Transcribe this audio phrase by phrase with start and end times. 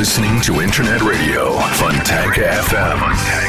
[0.00, 0.40] listening.
[0.40, 2.98] To Internet Radio Fontanka FM.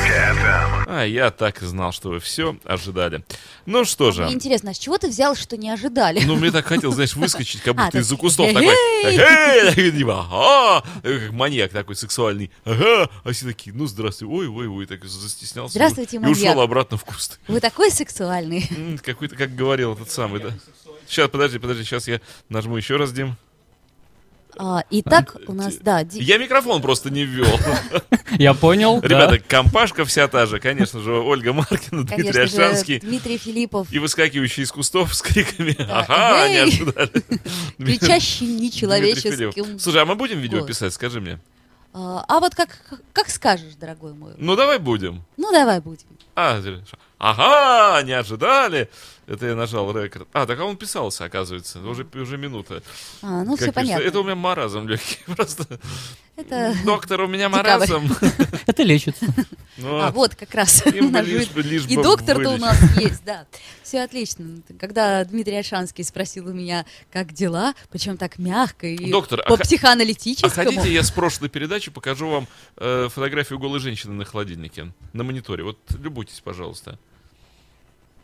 [0.04, 0.86] FM.
[0.86, 3.24] А, я так и знал, что вы все ожидали.
[3.66, 4.26] Ну что же.
[4.26, 6.20] Мне интересно, а с чего ты взял, что не ожидали?
[6.26, 8.76] Ну, мне так хотел, знаешь, выскочить, как А, будто так, из-за кустов такой.
[9.98, 12.52] Типа, «Ага!» Как маньяк такой сексуальный.
[12.66, 13.10] Ага!
[13.24, 15.72] А все такие, ну, здравствуй, ой, ой, ой, так застеснялся.
[15.72, 16.38] Здравствуйте, И маньяк.
[16.38, 17.40] ушел обратно в куст.
[17.48, 18.70] Вы такой сексуальный.
[19.06, 20.50] Какой-то, как говорил этот самый, да?
[21.08, 23.38] Сейчас, подожди, подожди, сейчас я нажму еще раз, Дим.
[24.58, 27.48] А, итак, у нас, да, Ди- Я микрофон просто не ввел.
[28.38, 29.02] Я понял.
[29.02, 33.00] Ребята, компашка вся та же, конечно же, Ольга Маркина, Дмитрий конечно же, Альшанский.
[33.00, 37.12] Дмитрий Филиппов, И выскакивающий из кустов с криками «Ага!» не ожидали.
[37.78, 39.80] кричащий нечеловеческим.
[39.80, 41.40] Слушай, а мы будем видео писать, скажи мне?
[41.94, 42.80] А, а вот как,
[43.12, 44.34] как скажешь, дорогой мой.
[44.38, 45.24] Ну, давай будем.
[45.36, 46.08] Ну, давай будем.
[46.36, 46.62] А,
[47.18, 48.90] ага, не ожидали.
[49.28, 50.28] Это я нажал рекорд.
[50.34, 51.80] А, так а он писался, оказывается.
[51.80, 52.82] Уже, уже минута.
[53.22, 53.94] А, ну, все Как пишется.
[53.94, 54.04] понятно.
[54.04, 55.20] Это у меня маразм легкий.
[55.36, 55.66] Просто.
[56.36, 58.10] Это- Доктор, у меня маразм.
[58.66, 59.26] Это лечится.
[59.78, 60.86] Ну, А, вот как раз.
[60.88, 63.46] И доктор-то у нас есть, да.
[63.84, 64.62] Все отлично.
[64.80, 70.52] Когда Дмитрий Альшанский спросил у меня, как дела, причем так мягко и а по психоаналитическому.
[70.52, 75.24] А хотите, я с прошлой передачи покажу вам э, фотографию голой женщины на холодильнике, на
[75.24, 75.64] мониторе.
[75.64, 76.98] Вот любуйтесь, пожалуйста.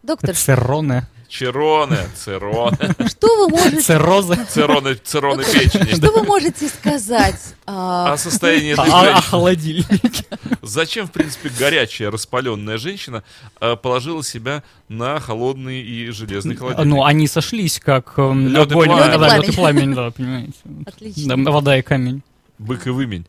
[0.07, 1.05] Доктор, Цероны.
[1.27, 2.77] Чероне, цероне,
[3.09, 4.37] что вы можете, Церозы.
[4.49, 5.93] цероне, цероне печени.
[5.93, 7.35] что вы можете сказать?
[7.65, 9.21] а, О состоянии этой А, а женщины.
[9.23, 10.13] холодильник.
[10.61, 13.23] Зачем, в принципе, горячая, распаленная женщина
[13.59, 16.87] э, положила себя на холодный и железный холодильник?
[16.87, 20.53] Ну, они сошлись, как эм, Лёд и и лед и пламень, да, понимаете.
[20.85, 21.35] Отлично.
[21.43, 22.21] Да, вода и камень.
[22.57, 23.25] Бык и вымень,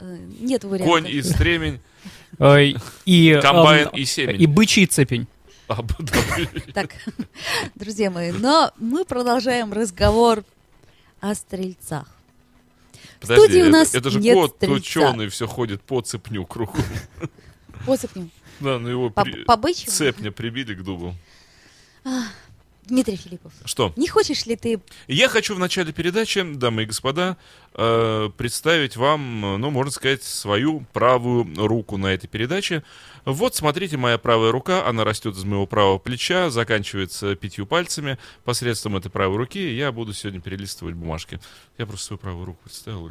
[0.00, 0.88] э, Нет вариантов.
[0.88, 1.78] конь и стремень,
[3.04, 4.42] И, эм, комбайн и семень.
[4.42, 5.28] и бычий цепень.
[6.74, 6.90] Так,
[7.74, 10.44] друзья мои, но мы продолжаем разговор
[11.20, 12.06] о стрельцах.
[13.20, 14.74] Подожди, студии у это- нас это же нет кот стрельца.
[14.76, 16.78] ученый все ходит по цепню кругу.
[17.84, 18.30] Посыпнем.
[18.60, 21.14] Да, ну его По, при- по цепня прибили к дубу.
[22.88, 23.92] Дмитрий Филиппов, Что?
[23.96, 24.80] не хочешь ли ты...
[25.06, 27.36] Я хочу в начале передачи, дамы и господа,
[27.74, 32.82] э, представить вам, ну, можно сказать, свою правую руку на этой передаче.
[33.24, 38.16] Вот, смотрите, моя правая рука, она растет из моего правого плеча, заканчивается пятью пальцами.
[38.44, 41.38] Посредством этой правой руки я буду сегодня перелистывать бумажки.
[41.76, 43.10] Я просто свою правую руку представил.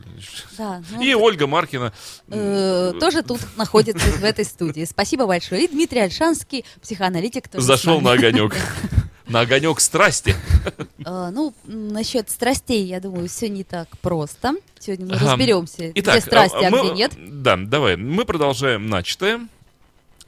[0.57, 1.93] Да, ну, И Ольга Маркина.
[2.29, 4.85] э, тоже тут находится в этой студии.
[4.85, 5.65] Спасибо большое.
[5.65, 7.45] И Дмитрий Альшанский, психоаналитик.
[7.53, 8.55] Зашел на огонек.
[9.29, 10.35] На огонек страсти.
[11.05, 14.55] Э, Ну, насчет страстей, я думаю, все не так просто.
[14.79, 17.11] Сегодня мы разберемся, где страсти, а, мы- где нет.
[17.17, 17.97] Да, давай.
[17.97, 19.47] Мы продолжаем начатое.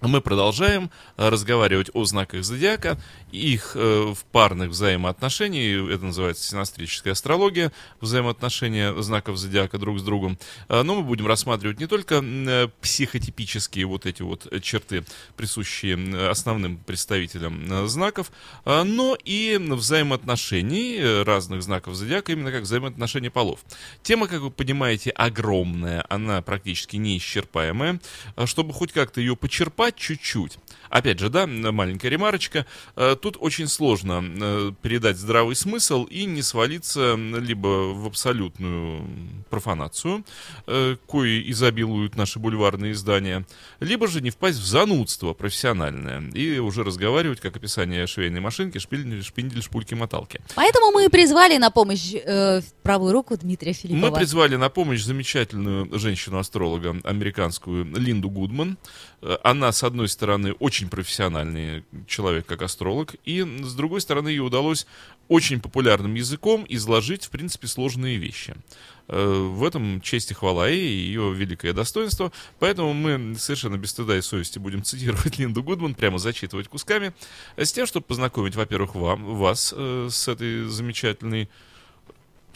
[0.02, 2.98] Мы продолжаем э, разговаривать о знаках зодиака,
[3.34, 10.40] их э, в парных взаимоотношениях, это называется синастрическая астрология, взаимоотношения знаков зодиака друг с другом.
[10.70, 12.24] Э, но мы будем рассматривать не только
[12.82, 15.04] психотипические вот эти вот черты,
[15.36, 18.32] присущие основным представителям знаков,
[18.66, 23.59] но и взаимоотношений разных знаков зодиака, именно как взаимоотношения полов.
[24.02, 28.00] Тема, как вы понимаете, огромная, она практически неисчерпаемая.
[28.46, 30.58] Чтобы хоть как-то ее почерпать чуть-чуть,
[30.90, 36.42] опять же, да, маленькая ремарочка, э, тут очень сложно э, передать здравый смысл и не
[36.42, 39.08] свалиться либо в абсолютную
[39.50, 40.26] профанацию,
[40.68, 43.46] э, кои изобилуют наши бульварные издания,
[43.80, 49.24] либо же не впасть в занудство профессиональное и уже разговаривать как описание швейной машинки, шпиндель,
[49.24, 50.42] шпиндель шпульки, моталки.
[50.56, 54.10] Поэтому мы призвали на помощь э, правую руку Дмитрия Филиппова.
[54.10, 58.78] Мы призвали на помощь замечательную женщину-астролога, американскую Линду Гудман.
[59.44, 64.88] Она, с одной стороны, очень профессиональный человек как астролог, и с другой стороны, ей удалось
[65.28, 68.56] очень популярным языком изложить, в принципе, сложные вещи.
[69.07, 72.31] Э, В этом честь и хвала ей, и ее великое достоинство.
[72.59, 77.14] Поэтому мы совершенно без стыда и совести будем цитировать Линду Гудман, прямо зачитывать кусками,
[77.58, 81.49] с тем, чтобы познакомить, во-первых, вам, вас э, с этой замечательной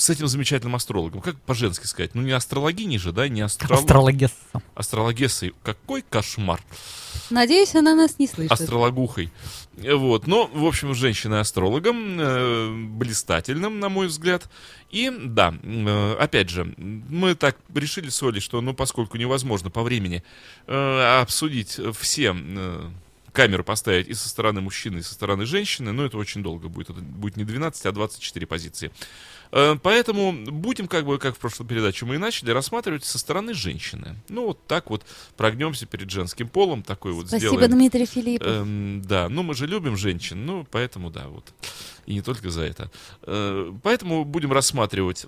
[0.03, 1.21] с этим замечательным астрологом.
[1.21, 2.13] Как по-женски сказать?
[2.13, 3.29] Ну, не астрологиней же, да?
[3.29, 3.83] Не астролог...
[3.83, 4.33] Астрологесса.
[4.75, 5.53] астрологессой.
[5.63, 6.61] Какой кошмар.
[7.29, 8.51] Надеюсь, она нас не слышит.
[8.51, 9.31] Астрологухой.
[9.77, 10.27] Вот.
[10.27, 14.49] Но, в общем, женщиной-астрологом, э, блистательным, на мой взгляд.
[14.91, 19.83] И, да, э, опять же, мы так решили с Олей, что, ну, поскольку невозможно по
[19.83, 20.21] времени
[20.67, 22.35] э, обсудить все...
[22.35, 22.89] э,
[23.33, 26.91] камеру поставить и со стороны мужчины, и со стороны женщины, но это очень долго будет.
[26.91, 28.91] Это будет не 12, а 24 позиции.
[29.53, 33.53] Э, Поэтому будем, как бы, как в прошлой передаче мы и начали, рассматривать со стороны
[33.53, 34.15] женщины.
[34.27, 35.05] Ну, вот так вот
[35.37, 37.71] прогнемся перед женским полом, такой вот Спасибо, сделаем.
[37.71, 38.47] Дмитрий Филиппов.
[38.47, 41.53] Эм, да, ну мы же любим женщин, ну поэтому да, вот.
[42.05, 42.91] И не только за это.
[43.23, 45.25] Э, поэтому будем рассматривать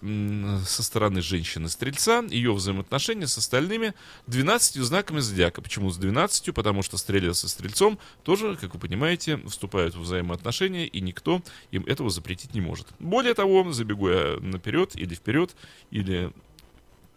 [0.68, 3.94] со стороны женщины-стрельца ее взаимоотношения с остальными
[4.27, 5.62] 12 знаками зодиака.
[5.62, 6.54] Почему с 12?
[6.54, 11.42] Потому что стрелец со стрельцом тоже, как вы понимаете, вступают в взаимоотношения, и никто
[11.72, 12.88] им этого запретить не может.
[13.00, 15.56] Более того, забегу я наперед или вперед,
[15.92, 16.31] или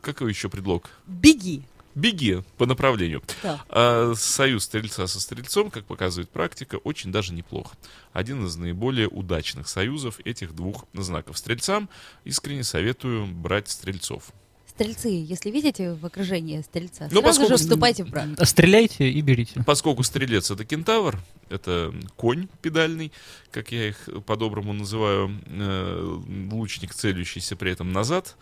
[0.01, 0.91] какой еще предлог?
[1.07, 1.63] Беги.
[2.03, 3.23] Беги по направлению.
[3.43, 3.61] Да.
[3.69, 7.77] А союз стрельца со стрельцом, как показывает практика, очень даже неплохо.
[8.13, 11.37] Один из наиболее удачных союзов этих двух знаков.
[11.39, 11.89] Стрельцам
[12.25, 14.33] искренне советую брать стрельцов.
[14.69, 18.29] Стрельцы, если видите в окружении стрельца, Ну, сразу поскольку- же вступайте в брак.
[18.45, 19.61] Стреляйте и берите.
[19.67, 21.19] Поскольку стрелец это кентавр,
[21.51, 23.11] это конь педальный,
[23.51, 26.19] как я их по-доброму называю, э,
[26.53, 28.37] лучник, целящийся при этом назад,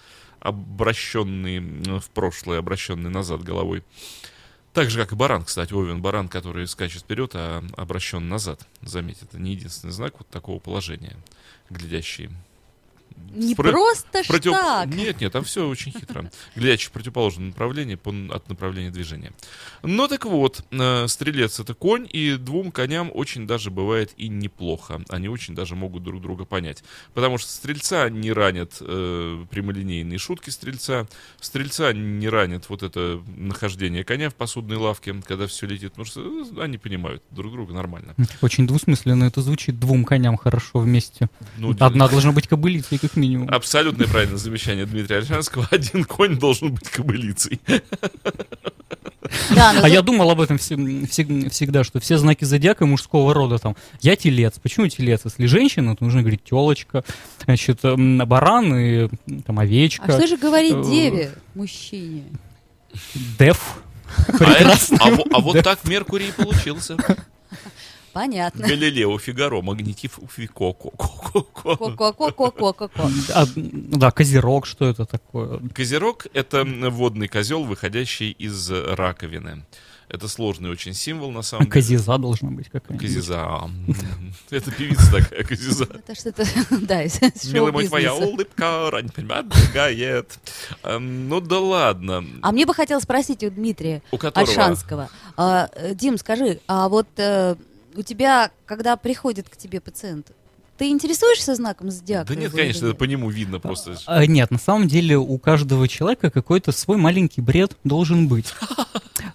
[0.47, 1.61] обращенный
[1.99, 3.83] в прошлое, обращенный назад головой.
[4.73, 8.67] Так же, как и баран, кстати, Овен баран, который скачет вперед, а обращен назад.
[8.83, 11.17] Заметь, это не единственный знак вот такого положения,
[11.71, 12.31] глядящий
[13.35, 14.89] Не про- просто Против- так.
[14.89, 16.31] Нет, нет, там все очень хитро.
[16.55, 19.33] Глядящий в противоположном направлении по- от направления движения.
[19.83, 25.03] Ну так вот, э, стрелец это конь, и двум коням очень даже бывает и неплохо.
[25.09, 26.83] Они очень даже могут друг друга понять.
[27.15, 31.07] Потому что стрельца не ранят э, прямолинейные шутки стрельца,
[31.41, 36.21] стрельца не ранят вот это нахождение коня в посудной лавке, когда все летит, потому что
[36.21, 38.15] э, они понимают друг друга нормально.
[38.43, 41.29] Очень двусмысленно это звучит двум коням хорошо вместе.
[41.57, 43.49] Ну, Одна должна быть кобылицей, как минимум.
[43.51, 45.67] Абсолютно правильное замечание Дмитрия Альшанского.
[45.71, 47.61] Один конь должен быть кобылицей.
[49.55, 53.35] Да, но А я думал об этом всег- всег- всегда, что все знаки зодиака мужского
[53.35, 53.75] рода там.
[54.01, 54.59] Я телец.
[54.63, 55.23] Почему телец?
[55.25, 57.03] Если женщина, то нужно говорить телочка.
[57.45, 59.09] Значит, баран и
[59.45, 60.05] там овечка.
[60.07, 62.25] А что же говорить Э, деве, мужчине?
[63.39, 63.79] Деф.
[64.29, 64.99] А, это- Прекрасно.
[65.01, 66.97] а а вот так Меркурий и получился.
[68.17, 68.67] Понятно.
[68.67, 71.77] Галилео, Фигаро, Магнитив, Фико, ко- ко- ко- ко.
[71.77, 73.11] Ко-ко-ко-ко-ко-ко.
[73.35, 75.61] А, да, козерог, что это такое?
[75.75, 79.65] Козерог— это водный козел, выходящий из раковины.
[80.09, 81.73] Это сложный очень символ, на А самом деле.
[81.73, 83.07] козиза должна быть какая-нибудь.
[83.07, 83.35] Козиза.
[83.65, 83.95] М,
[84.51, 85.85] Это певица такая, Козиза.
[85.85, 87.21] Это что-то, да, из
[87.53, 90.39] Милый мой, твоя улыбка рань отбегает.
[90.85, 92.25] Эм, Ну да ладно.
[92.41, 94.01] А мне бы хотелось спросить у Дмитрия?
[94.35, 95.11] Альшанского.
[95.37, 97.57] А, Дим, скажи, а вот э,
[97.97, 100.33] у тебя, когда приходит к тебе пациент,
[100.77, 102.35] ты интересуешься знаком зодиака?
[102.35, 103.97] Да нет, конечно, это по нему видно просто.
[104.07, 108.53] А, Нет, на самом деле у каждого человека какой-то свой маленький бред должен быть.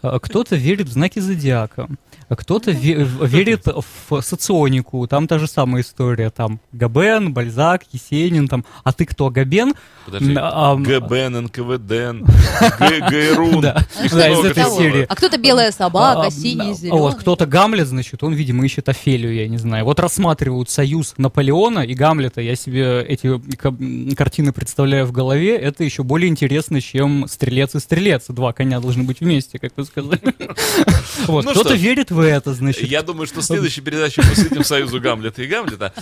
[0.04, 1.96] А, Кто-то верит в знаки зодиака, а
[2.36, 3.66] кто-то ве- верит
[4.10, 9.30] в соционику, там та же самая история, там Габен, Бальзак, Есенин, там, а ты кто,
[9.30, 9.74] Габен?
[10.06, 10.34] Подожди.
[10.38, 11.92] А, ГБН, НКВД,
[13.10, 13.62] ГРУ.
[13.62, 14.14] Да, из
[14.46, 15.06] этой серии.
[15.08, 17.00] А кто-то белая собака, А, синий, а, зеленый.
[17.00, 19.86] Вот кто-то Гамлет, значит, он, видимо, ищет Офелию, я не знаю.
[19.86, 22.42] Вот рассматривают союз Наполеона и Гамлета.
[22.42, 23.40] Я себе эти
[24.16, 25.56] картины представляю в голове.
[25.58, 28.26] Это еще более интересно, чем стрелец и стрелец.
[28.30, 30.22] Два коня должны быть вместе, как вы сказали.
[31.28, 32.84] Вот, Ну кто-то верит в это, значит.
[32.84, 35.94] Я думаю, что следующей передачей посвятим союзу Гамлета и Гамлета.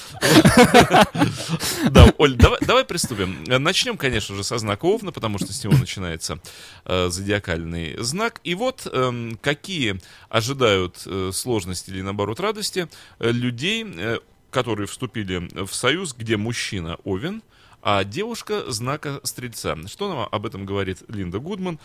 [1.90, 3.44] Да, Оль, давай, приступим.
[3.46, 6.40] Начнем, конечно же, со знака Овна, потому что с него начинается
[6.86, 8.42] э, зодиакальный знак.
[8.44, 10.00] И вот эм, какие
[10.30, 12.88] ожидают э, сложности или, наоборот, радости
[13.20, 13.86] э, людей,
[14.52, 17.44] которые вступили в союз, где мужчина Овен,
[17.82, 19.78] а девушка знака Стрельца.
[19.88, 21.80] Что нам об этом говорит Линда Гудман?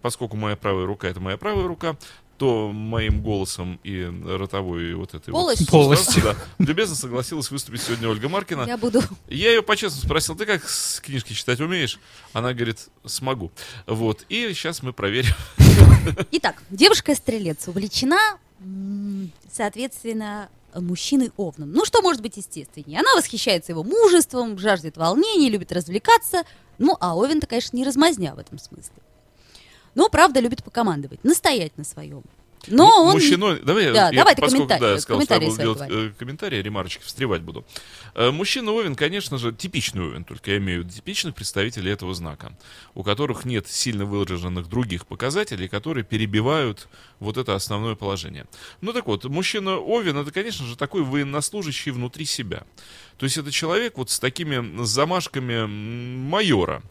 [0.00, 1.96] Поскольку моя правая рука— это моя правая рука,
[2.38, 5.66] то моим голосом и ротовой вот этой Полостью.
[5.66, 6.22] вот Полостью.
[6.22, 8.64] да, любезно согласилась выступить сегодня Ольга Маркина.
[8.66, 9.02] Я буду...
[9.28, 11.98] Я ее по-честному спросил, ты как с книжки читать умеешь?
[12.32, 13.50] Она говорит, смогу.
[13.86, 15.34] Вот, и сейчас мы проверим.
[16.32, 18.38] Итак, девушка-стрелец увлечена,
[19.50, 21.72] соответственно, мужчиной овном.
[21.72, 23.00] Ну, что может быть естественнее?
[23.00, 26.42] Она восхищается его мужеством, жаждет волнений, любит развлекаться.
[26.78, 28.92] Ну, а овен-то, конечно, не размазня в этом смысле.
[29.96, 32.22] Но, правда, любит покомандовать, настоять на своем.
[32.68, 33.12] Но М- он...
[33.14, 35.80] Мужчиной, давай, Да, я, давай ты поскольку, комментарий, да, я сказал, что я буду делать
[35.88, 37.64] э, комментарии, ремарочки, встревать буду.
[38.14, 42.14] Э, мужчина Овен, конечно же, типичный Овен, только я имею в виду типичных представителей этого
[42.14, 42.52] знака,
[42.94, 46.88] у которых нет сильно выраженных других показателей, которые перебивают
[47.20, 48.46] вот это основное положение.
[48.80, 52.64] Ну так вот, мужчина Овен, это, конечно же, такой военнослужащий внутри себя.
[53.16, 56.82] То есть это человек вот с такими замашками майора.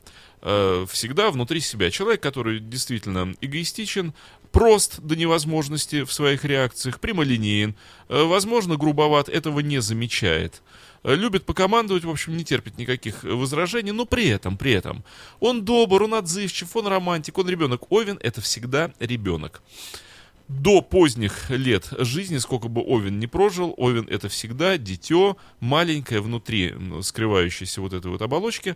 [0.46, 1.92] Э, всегда внутри себя.
[1.92, 4.14] Человек, который действительно эгоистичен,
[4.52, 7.76] прост до невозможности в своих реакциях, прямолинеен,
[8.08, 10.62] э, возможно, грубоват, этого не замечает.
[11.04, 15.04] Э, Любит покомандовать, в общем, не терпит никаких возражений, но при этом, при этом,
[15.40, 17.92] он добр, он отзывчив, он романтик, он ребенок.
[17.92, 19.62] Овен— это всегда ребенок
[20.48, 26.70] до поздних лет жизни, сколько бы Овен не прожил, Овен это всегда дитё, маленькое внутри
[26.70, 28.76] м, скрывающейся вот этой вот оболочки.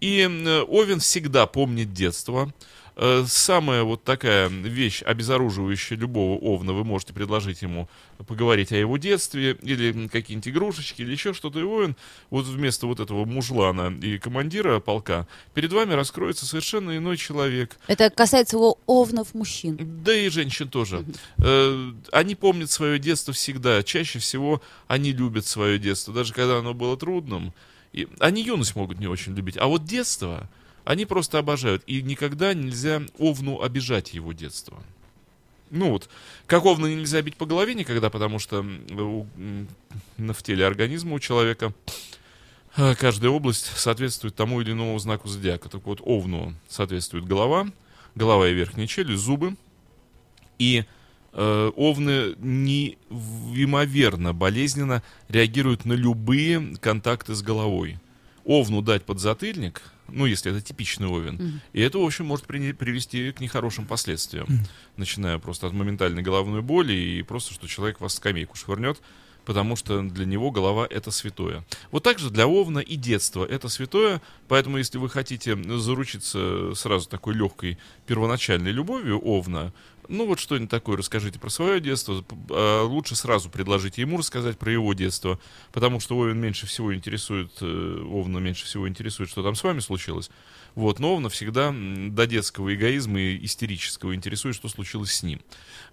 [0.00, 0.24] И
[0.68, 2.52] Овен всегда помнит детство.
[2.98, 7.88] Э, Самая вот такая вещь, обезоруживающая любого Овна, вы можете предложить ему
[8.26, 11.94] поговорить о его детстве, или какие-нибудь игрушечки, или еще что-то, и Овен,
[12.30, 18.08] вот вместо вот этого мужлана и командира полка, перед вами раскроется совершенно иной человек, Это
[18.08, 19.76] касается его овнов мужчин.
[20.02, 21.04] да и женщин тоже.
[21.36, 23.82] Э, Они помнят свое детство всегда.
[23.82, 27.52] Чаще всего они любят свое детство, даже когда оно было трудным.
[27.96, 29.56] И они юность могут не очень любить.
[29.56, 30.48] А вот детство
[30.84, 31.82] они просто обожают.
[31.88, 34.80] И никогда нельзя Овну обижать его детство.
[35.70, 36.08] Ну вот,
[36.46, 39.26] как Овна нельзя бить по голове никогда, потому что у-
[40.18, 41.72] в теле организма у человека
[42.76, 45.68] э, каждая область соответствует тому или иному знаку зодиака.
[45.68, 47.66] Так вот, Овну соответствует голова,
[48.14, 49.56] голова и верхняя челюсть, зубы.
[50.58, 50.84] И
[51.36, 57.98] овны неимоверно болезненно реагируют на любые контакты с головой.
[58.44, 63.32] Овну дать подзатыльник, ну, если это типичный овен, и это, в общем, может при- привести
[63.32, 64.46] к нехорошим последствиям.
[64.96, 69.02] Начиная просто от моментальной головной боли и просто, что человек вас в скамейку швырнет,
[69.44, 71.64] потому что для него голова— это святое.
[71.90, 77.08] Вот так же для Овна и детство— это святое, поэтому если вы хотите заручиться сразу
[77.08, 79.72] такой легкой первоначальной любовью Овна,
[80.08, 84.72] ну вот что-нибудь такое расскажите про свое детство, а лучше сразу предложите ему рассказать про
[84.72, 85.38] его детство,
[85.72, 89.80] потому что Овен меньше всего интересует, э, Овна меньше всего интересует, что там с вами
[89.80, 90.30] случилось.
[90.74, 95.40] Вот, но Овна всегда до детского эгоизма и истерического интересует, что случилось с ним.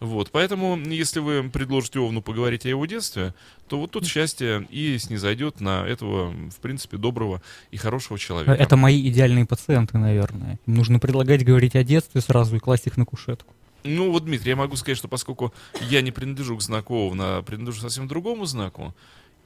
[0.01, 3.34] Вот, поэтому, если вы предложите Овну поговорить о его детстве,
[3.70, 7.41] то вот тут счастье и снизойдет на этого, в принципе, доброго
[7.72, 8.51] и хорошего человека.
[8.51, 10.60] Это мои идеальные пациенты, наверное.
[10.67, 13.53] Им нужно предлагать говорить о детстве сразу и класть их на кушетку.
[13.84, 15.54] Ну вот, Дмитрий, я могу сказать, что поскольку
[15.90, 17.12] я не принадлежу к знаку
[17.46, 18.96] принадлежу совсем другому знаку,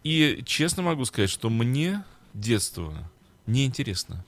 [0.03, 2.03] и честно могу сказать, что мне
[2.33, 2.93] детство
[3.47, 4.23] неинтересно.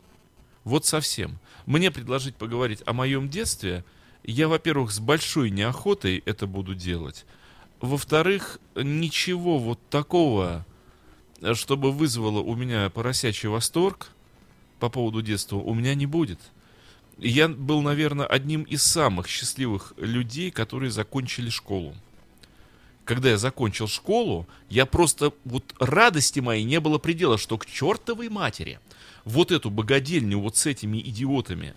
[0.64, 1.40] Вот совсем.
[1.66, 3.86] Мне предложить поговорить о моем детстве,
[4.24, 7.26] я, во-первых, с большой неохотой это буду делать.
[7.80, 10.66] Во-вторых, ничего вот такого,
[11.42, 14.10] э, чтобы вызвало у меня поросячий восторг
[14.80, 16.40] по поводу детства, у меня не будет.
[17.22, 21.94] Я был, наверное, одним из самых счастливых людей, которые закончили школу.
[23.04, 28.30] Когда я закончил школу, я просто, вот радости моей не было предела, что к чертовой
[28.30, 28.80] матери
[29.26, 31.74] вот эту богадельню вот с этими идиотами,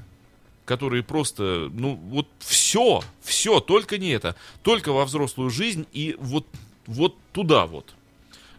[0.64, 6.46] которые просто, ну, вот все, все, только не это, только во взрослую жизнь и вот,
[6.86, 7.94] вот туда вот.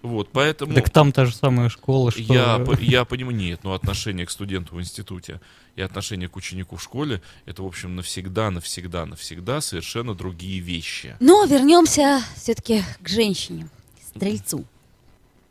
[0.04, 0.74] Вот, поэтому...
[0.74, 2.22] Так там та же самая школа, что...
[2.22, 5.40] Я, я понимаю, нет, но отношение к студенту в институте
[5.78, 11.16] и отношение к ученику в школе, это, в общем, навсегда, навсегда, навсегда совершенно другие вещи.
[11.22, 13.70] Но вернемся все-таки к женщине,
[14.06, 14.66] стрельцу.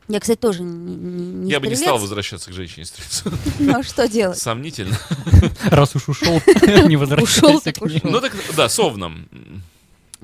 [0.08, 3.32] Я, кстати, тоже не, не- я бы не стрелец, стал возвращаться к женщине стрельцу.
[3.58, 4.36] но что делать?
[4.36, 4.98] Сомнительно.
[5.64, 6.42] Раз уж ушел,
[6.86, 7.96] не возвращайся Ушел так к ней.
[7.96, 8.10] ушел.
[8.10, 9.26] Ну так, да, с Овном.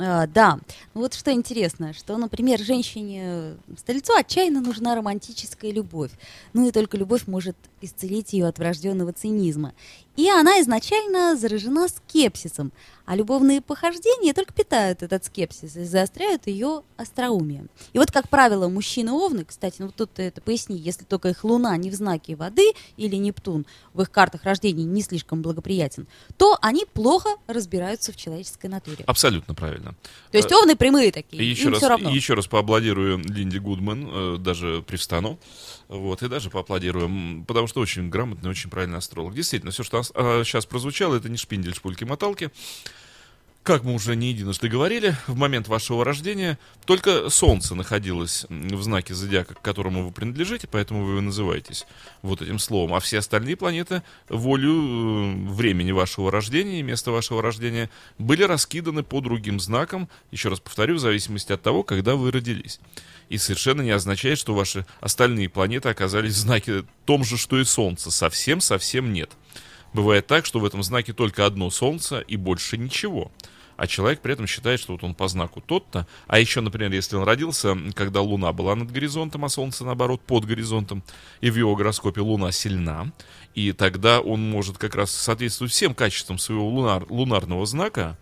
[0.00, 0.58] А, да,
[0.94, 6.12] Ну вот что интересно, что, например, женщине стрельцу отчаянно нужна романтическая любовь.
[6.52, 9.72] Ну и только любовь может исцелить ее от врожденного цинизма.
[10.16, 12.72] И она изначально заражена скепсисом,
[13.06, 17.66] а любовные похождения только питают этот скепсис и заостряют ее остроумие.
[17.92, 21.44] И вот, как правило, мужчины-овны, кстати, ну вот тут ты это поясни, если только их
[21.44, 26.58] луна не в знаке воды или Нептун в их картах рождения не слишком благоприятен, то
[26.62, 29.04] они плохо разбираются в человеческой натуре.
[29.06, 29.94] Абсолютно правильно.
[30.32, 32.10] То есть овны прямые такие, еще им раз, все равно.
[32.10, 35.38] еще раз поаплодирую Линде Гудман, э, даже привстану.
[35.86, 39.34] Вот, и даже поаплодирую, м, потому что очень грамотный, очень правильный астролог.
[39.34, 40.02] Действительно, все, что
[40.44, 42.50] сейчас прозвучало, это не шпиндель, шпульки, моталки.
[43.68, 49.12] Как мы уже не единожды говорили, в момент вашего рождения только Солнце находилось в знаке
[49.12, 51.86] зодиака, к которому вы принадлежите, поэтому вы называетесь
[52.22, 52.94] вот этим словом.
[52.94, 59.02] А все остальные планеты волю э, времени вашего рождения и места вашего рождения были раскиданы
[59.02, 62.80] по другим знакам, еще раз повторю, в зависимости от того, когда вы родились.
[63.28, 67.64] И совершенно не означает, что ваши остальные планеты оказались в знаке том же, что и
[67.64, 68.10] Солнце.
[68.10, 69.32] Совсем-совсем нет.
[69.92, 73.30] Бывает так, что в этом знаке только одно Солнце и больше ничего.
[73.78, 76.06] А человек при этом считает, что вот он по знаку тот-то.
[76.26, 80.44] А еще, например, если он родился, когда Луна была над горизонтом, а Солнце, наоборот, под
[80.44, 81.04] горизонтом,
[81.40, 83.12] и в его гороскопе Луна сильна,
[83.54, 88.18] и тогда он может как раз соответствовать всем качествам своего лунар, лунарного знака,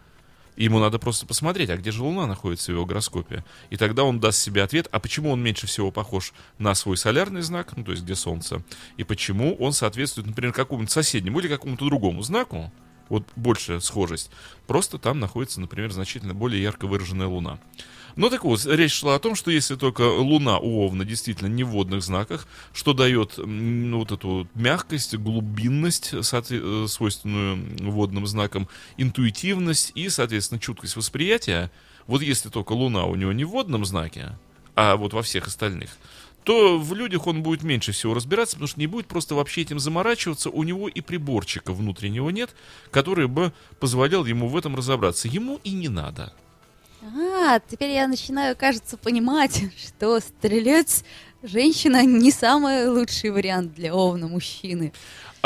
[0.56, 3.44] Ему надо просто посмотреть, а где же Луна находится в его гороскопе.
[3.68, 7.42] И тогда он даст себе ответ, а почему он меньше всего похож на свой солярный
[7.42, 8.62] знак, ну то есть где Солнце,
[8.96, 12.72] и почему он соответствует, например, какому-нибудь соседнему или какому-то другому знаку,
[13.08, 14.30] вот большая схожесть.
[14.66, 17.58] Просто там находится, например, значительно более ярко выраженная Луна.
[18.16, 21.64] Ну так вот, речь шла о том, что если только Луна у Овна действительно не
[21.64, 29.92] в водных знаках, что дает ну, вот эту мягкость, глубинность, соотве- свойственную водным знакам, интуитивность
[29.94, 31.70] и, соответственно, чуткость восприятия,
[32.06, 34.38] вот если только Луна у него не в водном знаке,
[34.74, 35.90] а вот во всех остальных,
[36.46, 39.80] то в людях он будет меньше всего разбираться, потому что не будет просто вообще этим
[39.80, 40.48] заморачиваться.
[40.48, 42.54] У него и приборчика внутреннего нет,
[42.92, 45.26] который бы позволял ему в этом разобраться.
[45.26, 46.32] Ему и не надо.
[47.02, 51.02] А, теперь я начинаю, кажется, понимать, что стрелец
[51.42, 54.92] женщина не самый лучший вариант для овна мужчины.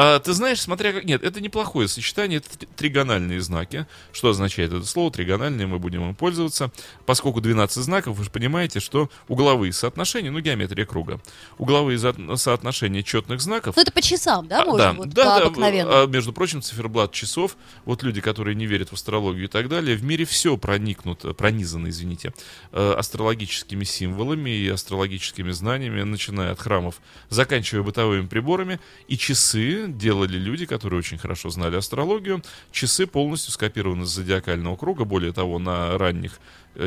[0.02, 1.04] А, ты знаешь, смотря как...
[1.04, 3.86] Нет, это неплохое сочетание, это тригональные знаки.
[4.12, 5.10] Что означает это слово?
[5.10, 6.72] Тригональные, мы будем им пользоваться.
[7.04, 11.20] Поскольку 12 знаков, вы же понимаете, что угловые соотношения, ну, геометрия круга.
[11.58, 13.76] Угловые соотношения четных знаков...
[13.76, 14.78] Ну, это по часам, да, А, можно?
[14.78, 18.94] да, вот да, да, а, между прочим, циферблат часов, вот люди, которые не верят в
[18.94, 22.32] астрологию и так далее, в мире все проникнуто, пронизано, извините,
[22.72, 30.36] э, астрологическими символами и астрологическими знаниями, начиная от храмов, заканчивая бытовыми приборами, и часы делали
[30.36, 32.42] люди, которые очень хорошо знали астрологию.
[32.72, 36.38] Часы полностью скопированы с зодиакального круга, более того, на ранних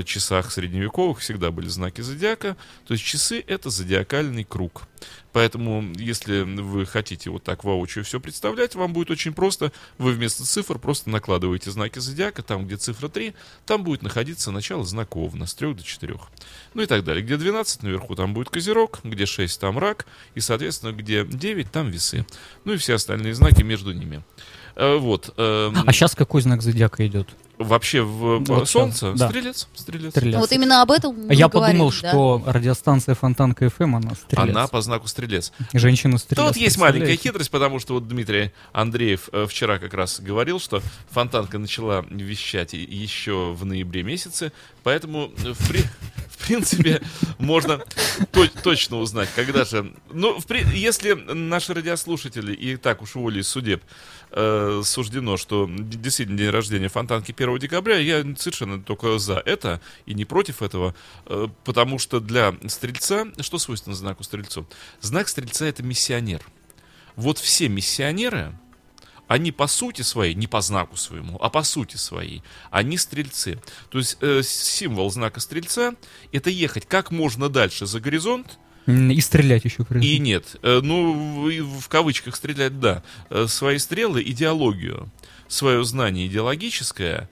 [0.06, 2.56] часах средневековых всегда были знаки зодиака.
[2.86, 4.84] То есть часы— это зодиакальный круг.
[5.34, 9.72] Поэтому, если вы хотите вот так воочию все представлять, вам будет очень просто.
[9.98, 12.44] Вы вместо цифр просто накладываете знаки зодиака.
[12.44, 13.34] Там, где цифра 3,
[13.66, 16.20] там будет находиться начало знака Овна с 3 до 4.
[16.76, 17.24] Ну и так далее.
[17.24, 21.90] Где 12 наверху, там будет Козерог, где 6, там Рак, и, соответственно, где 9, там
[21.90, 22.26] Весы.
[22.64, 24.24] Ну и все остальные знаки между ними.
[24.76, 25.34] Э, Вот.
[25.38, 27.30] эм, А сейчас какой знак зодиака идет?
[27.60, 29.14] Вообще в Вот э, сейчас, Солнце?
[29.14, 29.30] да.
[29.30, 29.68] Стрелец?
[29.76, 30.12] Стрелец.
[30.12, 30.40] Стрелец.
[30.40, 32.10] Вот именно об этом мы А я говорим, подумал, да.
[32.10, 34.50] что радиостанция Фонтанка ФМ, она стрелец.
[34.56, 35.54] Она по знаку Стрелец.
[35.72, 36.48] Женщина стрелец.
[36.48, 40.82] Тут есть маленькая хитрость, потому что вот Дмитрий Андреев э, вчера как раз говорил, что
[41.12, 44.52] Фонтанка начала вещать еще в ноябре месяце,
[44.82, 45.84] поэтому в, при-
[46.44, 47.02] в принципе
[47.38, 47.82] можно
[48.32, 49.94] то- точно узнать, когда же...
[50.12, 50.38] Ну,
[50.74, 53.82] если наши радиослушатели и так уж волей судеб
[54.32, 60.14] э, суждено, что действительно день рождения Фонтанки 1 декабря, я совершенно только за это и
[60.14, 60.94] не против этого,
[61.28, 64.68] э, потому что для Стрельца, что свойственно знаку Стрельцу?
[65.00, 66.42] Знак Стрельца— это миссионер.
[67.16, 68.54] Вот все миссионеры,
[69.28, 73.60] они по сути своей, не по знаку своему, а по сути своей, они стрельцы.
[73.90, 75.96] То есть э, символ знака стрельца
[76.32, 79.86] это ехать как можно дальше за горизонт, И стрелять еще.
[79.86, 85.10] при и нет, э, ну, в, в кавычках стрелять, да, Э, свои стрелы, идеологию,
[85.48, 87.30] свое знание идеологическое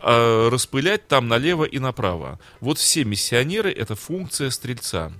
[0.00, 2.40] э, распылять там налево и направо.
[2.60, 5.12] Вот все миссионеры— это функция стрельца.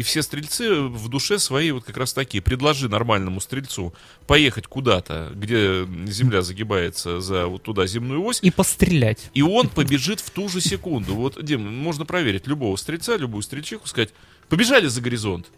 [0.00, 2.40] И все стрельцы в душе своей вот как раз такие.
[2.42, 3.92] Предложи нормальному стрельцу
[4.26, 9.30] поехать куда-то, где земля загибается за вот туда земную ось, И пострелять.
[9.34, 11.14] и он побежит в ту же секунду.
[11.14, 14.08] Вот, Дим, можно проверить любого стрельца, любую стрельчиху, сказать,
[14.48, 15.48] побежали за горизонт.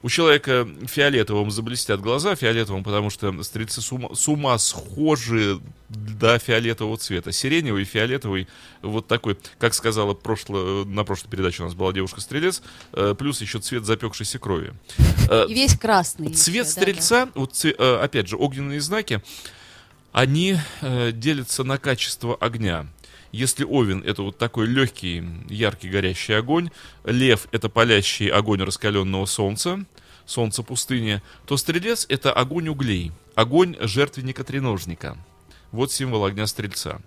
[0.00, 6.38] У человека фиолетовым заблестят глаза, фиолетовым, потому что стрельцы с ума, с ума схожи до
[6.38, 7.32] фиолетового цвета.
[7.32, 8.46] Сиреневый, фиолетовый,
[8.82, 13.58] вот такой, как сказала прошло, на прошлой передаче у нас была девушка-стрелец, э, плюс еще
[13.58, 14.72] цвет запекшейся крови.
[15.28, 16.32] Э, И весь красный.
[16.32, 16.82] Цвет еще, да, да.
[16.82, 19.20] стрельца, вот э, опять же, огненные знаки,
[20.12, 22.86] они делятся на качество огня.
[23.32, 26.70] Если Овен это вот такой легкий, яркий, горящий огонь,
[27.04, 29.84] Лев это палящий огонь раскаленного солнца,
[30.24, 35.18] солнце пустыни, то Стрелец это огонь углей, огонь жертвенника-треножника.
[35.72, 37.00] Вот символ огня Стрельца.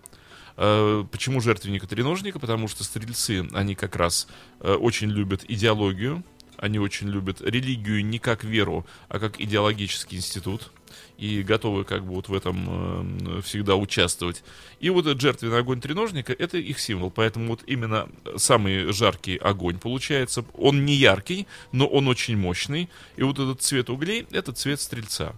[0.57, 2.39] Э, Почему жертвенника треножника?
[2.39, 4.27] Потому что стрельцы, они как раз
[4.59, 6.23] э, очень любят идеологию,
[6.57, 10.71] они очень любят религию не как веру, а как идеологический институт.
[11.17, 14.43] И готовы как бы вот в этом э, всегда участвовать.
[14.79, 17.11] И вот этот жертвенный огонь треножника это их символ.
[17.11, 20.45] Поэтому вот именно самый жаркий огонь получается.
[20.53, 22.89] Он не яркий, но он очень мощный.
[23.17, 25.33] И вот этот цвет углей это цвет стрельца.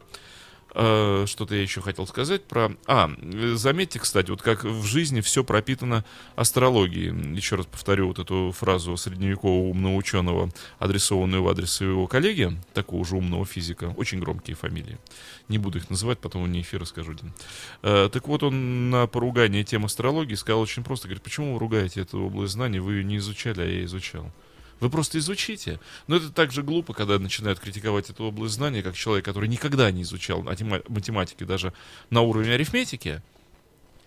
[0.76, 2.72] Э, Что-то я еще хотел сказать про...
[2.88, 6.04] А, э, заметьте, кстати, вот как в жизни все пропитано
[6.36, 7.36] астрологией.
[7.36, 13.06] Еще раз повторю вот эту фразу средневекового умного ученого, адресованную в адрес своего коллеги, такого
[13.06, 13.94] же умного физика.
[13.98, 14.98] Очень громкие фамилии.
[15.48, 17.14] Не буду их называть, потом вне эфира скажу.
[17.84, 21.08] Э, Так вот, он на поругание тем астрологии сказал очень просто.
[21.08, 22.80] Говорит, почему вы ругаете эту область знаний?
[22.80, 24.32] Вы ее не изучали, а я изучал.
[24.84, 25.80] Вы просто изучите.
[26.08, 29.90] Но это так же глупо, когда начинают критиковать эту область знания, как человек, который никогда
[29.92, 31.72] не изучал матема- математики даже
[32.10, 33.22] на уровне арифметики,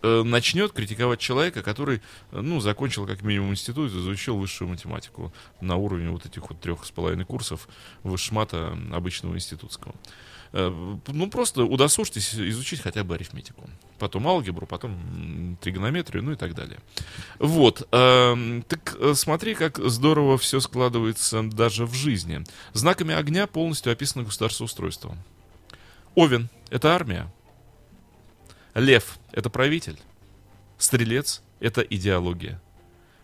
[0.03, 5.77] э, начнет критиковать человека, который, э, ну, закончил как минимум институт, изучил высшую математику на
[5.77, 7.69] уровне вот этих вот трех с половиной курсов
[8.03, 9.95] высшмата обычного институтского.
[10.53, 13.69] Э, Ну, просто удосужьтесь изучить хотя бы арифметику.
[13.99, 16.79] Потом алгебру, потом тригонометрию, ну и так далее.
[17.39, 17.87] Вот.
[17.93, 22.45] эм, Так э, смотри, как здорово все складывается даже в жизни.
[22.73, 25.17] Знаками огня полностью описано государствоустройство.
[26.15, 27.33] Овен— это армия.
[28.75, 29.99] Лев— это правитель.
[30.79, 32.61] Стрелец— это идеология.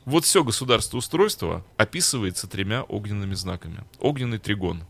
[0.05, 3.85] Вот все государствоустройство описывается тремя огненными знаками.
[4.01, 4.83] Огненный тригон.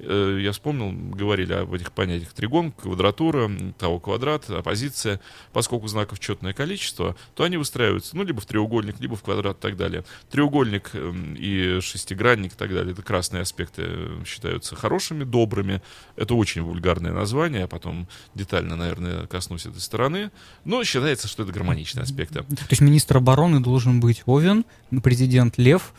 [0.00, 2.32] Э, Я вспомнил, говорили об этих понятиях.
[2.32, 5.20] Тригон, квадратура, того квадрат, оппозиция.
[5.52, 9.60] Поскольку знаков четное количество, то они выстраиваются, ну, либо в треугольник, либо в квадрат и
[9.60, 10.04] так далее.
[10.30, 15.82] Треугольник эм, и шестигранник и так далее, это красные аспекты э, считаются хорошими, добрыми.
[16.16, 20.30] Это очень вульгарное название, я потом детально, наверное, коснусь этой стороны.
[20.64, 22.40] Но считается, что это гармоничные аспекты.
[22.40, 24.64] То есть министр обороны должен быть Овен,
[25.02, 25.92] президент Лев,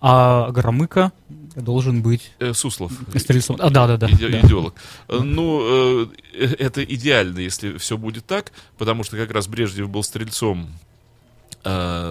[0.00, 1.12] а Громыко
[1.56, 2.92] должен быть Э, Суслов.
[3.16, 3.56] Стрельцом.
[3.58, 4.06] А, да-да-да.
[4.08, 4.40] Иде- да.
[4.46, 4.74] Идеолог.
[5.08, 10.02] Э, Ну, э, это идеально, если все будет так, потому что как раз Брежнев был
[10.02, 10.68] стрельцом,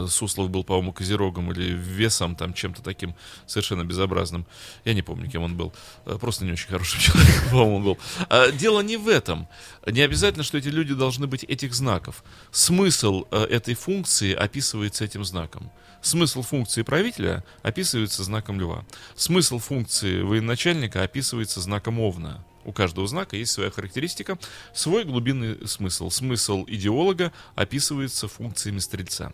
[0.07, 4.45] Суслов был, по-моему, козерогом или весом, там, чем-то таким совершенно безобразным.
[4.85, 5.73] Я не помню, кем он был.
[6.05, 7.97] Э, Просто не очень хорошим человеком, по-моему, был.
[8.29, 9.47] А Дело не в этом.
[9.85, 12.23] Не обязательно, что эти люди должны быть этих знаков.
[12.51, 15.71] Смысл э, этой функции описывается этим знаком.
[16.01, 18.85] Смысл функции правителя описывается знаком льва.
[19.15, 22.43] Смысл функции военачальника описывается знаком овна.
[22.67, 24.37] У каждого знака есть своя характеристика,
[24.73, 26.09] свой глубинный смысл.
[26.09, 29.31] Смысл идеолога описывается функциями стрельца.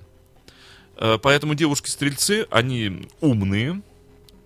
[0.97, 3.81] Э, Поэтому девушки-стрельцы, они умные,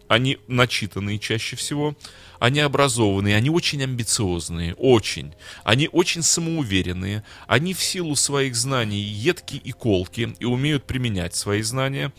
[0.07, 1.97] они начитанные чаще всего,
[2.39, 5.33] они образованные, они очень амбициозные, очень.
[5.65, 11.61] Они очень самоуверенные, они в силу своих знаний едки и колки и умеют применять свои
[11.61, 12.13] знания.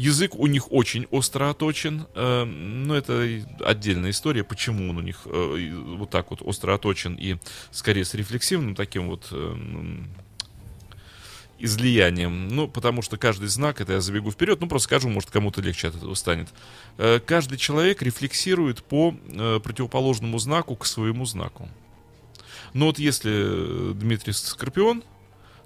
[0.00, 3.28] Язык у них очень остро оточен, э, но это
[3.60, 7.36] отдельная история, почему он у них э, вот так вот остро оточен и
[7.70, 9.54] скорее с рефлексивным таким вот э,
[11.58, 12.48] излиянием.
[12.48, 15.88] Ну, потому что каждый знак, это я забегу вперед, ну, просто скажу, может, кому-то легче
[15.88, 16.48] от этого станет.
[16.96, 21.68] Э, Каждый человек рефлексирует по э, противоположному знаку к своему знаку.
[22.72, 25.04] Но вот если э, Дмитрий Скорпион,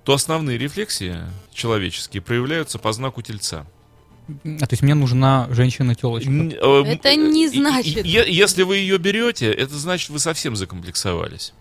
[0.02, 1.18] то основные рефлексии
[1.52, 3.64] человеческие проявляются по знаку тельца.
[4.26, 6.30] А, то есть мне нужна женщина-телочка.
[6.30, 8.04] Э, Это м, не значит.
[8.06, 11.52] Если вы ее берете, это значит, вы совсем закомплексовались.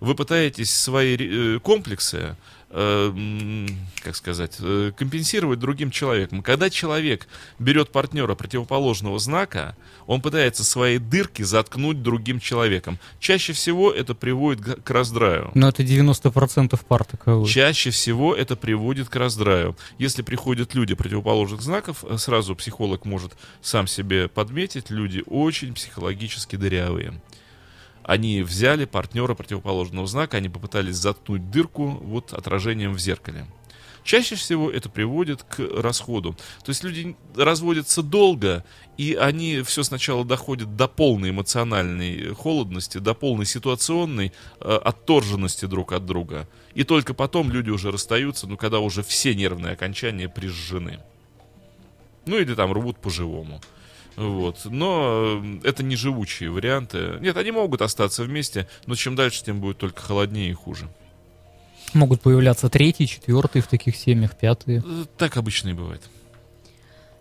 [0.00, 2.36] Вы пытаетесь свои э, комплексы,
[2.72, 3.66] э,
[4.02, 6.42] как сказать, э, компенсировать другим человеком.
[6.42, 12.98] Когда человек берет партнера противоположного знака, он пытается свои дырки заткнуть другим человеком.
[13.20, 15.50] Чаще всего это приводит к раздраю.
[15.54, 17.48] Но это 90% пар таковых.
[17.48, 19.76] Чаще всего это приводит к раздраю.
[19.98, 26.56] Если приходят люди противоположных знаков, э, сразу психолог может сам себе подметить, люди очень психологически
[26.56, 27.20] дырявые.
[28.04, 33.46] Они взяли партнера противоположного знака, они попытались заткнуть дырку вот отражением в зеркале.
[34.04, 36.32] Чаще всего это приводит к расходу.
[36.64, 38.64] То есть люди разводятся долго,
[38.96, 45.92] и они все сначала доходят до полной эмоциональной холодности, до полной ситуационной э, отторженности друг
[45.92, 46.48] от друга.
[46.74, 50.98] И только потом люди уже расстаются, ну, когда уже все нервные окончания прижжены.
[52.26, 53.60] Ну, или там рвут по-живому.
[54.16, 54.60] Вот.
[54.64, 57.18] Но э, это не живучие варианты.
[57.20, 60.88] Нет, они могут остаться вместе, но чем дальше, тем будет только холоднее и хуже.
[61.94, 64.82] Могут появляться третьи, четвертые в таких семьях, пятые.
[64.84, 66.02] Э, Так обычно и бывает.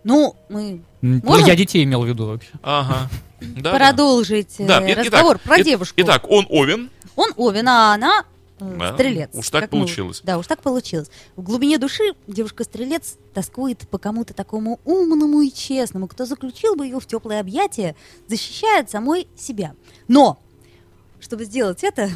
[0.03, 2.51] Ну, мы Ну, я детей имел в виду вообще.
[2.63, 3.09] Ага.
[3.41, 5.95] Да, продолжить э, Да, разговор итак, про девушку.
[5.97, 6.91] Итак, он Овен.
[7.15, 8.23] Он Овен, а она
[8.77, 9.29] Да, стрелец.
[9.33, 10.21] уж так Как мы- получилось.
[10.23, 11.09] да, уж так получилось.
[11.35, 16.99] В глубине души девушка-стрелец тоскует по кому-то такому умному и честному, кто заключил бы ее
[16.99, 17.95] в теплое объятие,
[18.27, 19.73] защищая от самой себя.
[20.07, 20.39] Но,
[21.19, 22.09] чтобы сделать это,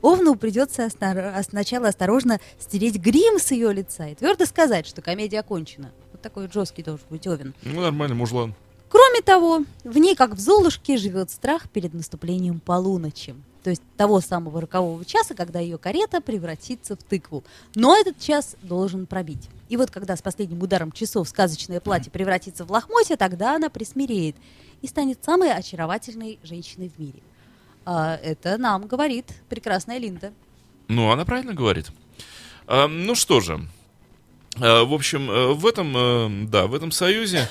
[0.00, 5.40] Овну придется ос- сначала осторожно стереть грим с ее лица и твердо сказать, что комедия
[5.40, 5.90] окончена.
[6.12, 7.52] Вот такой жесткий должен быть Овен.
[7.62, 8.54] Ну, нормально, мужлан.
[8.90, 13.34] Кроме того, в ней, как в Золушке, живет страх перед наступлением полуночи.
[13.62, 17.44] То есть того самого рокового часа, когда ее карета превратится в тыкву.
[17.74, 19.48] Но этот час должен пробить.
[19.68, 24.36] И вот когда с последним ударом часов сказочное платье превратится в лохмотье, тогда она присмиреет
[24.82, 27.20] и станет самой очаровательной женщиной в мире.
[27.84, 30.32] А, это нам говорит прекрасная Линда.
[30.88, 31.90] Ну, она правильно говорит.
[32.66, 33.66] А, ну что же,
[34.58, 37.48] в общем, э, в этом, э, да, в этом союзе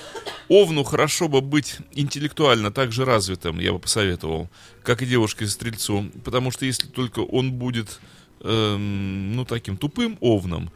[0.49, 4.49] Овну хорошо бы быть интеллектуально так же развитым, я бы посоветовал,
[4.83, 7.99] как и девушке-стрельцу, потому что если только он будет,
[8.41, 10.71] эм, ну, таким тупым овном,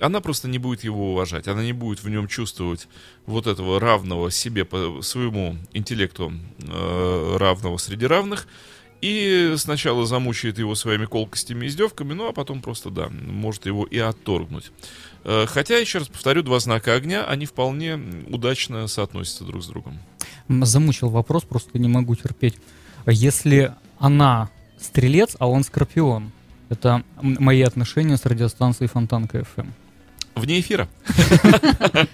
[0.00, 2.88] она просто не будет его уважать, она не будет в нем чувствовать
[3.24, 8.46] вот этого равного себе по своему интеллекту, э, равного среди равных,
[9.00, 13.84] и сначала замучает его своими колкостями и издевками, ну а потом просто, да, может его
[13.84, 14.70] и отторгнуть.
[15.24, 19.98] Э, хотя, еще раз повторю, два знака огня, они вполне удачно соотносятся друг с другом.
[20.48, 22.56] Замучил вопрос, просто не могу терпеть.
[23.06, 26.32] Если она стрелец, а он скорпион,
[26.68, 29.68] это мои отношения с радиостанцией Фонтанка ФМ.
[30.34, 30.88] Вне эфира.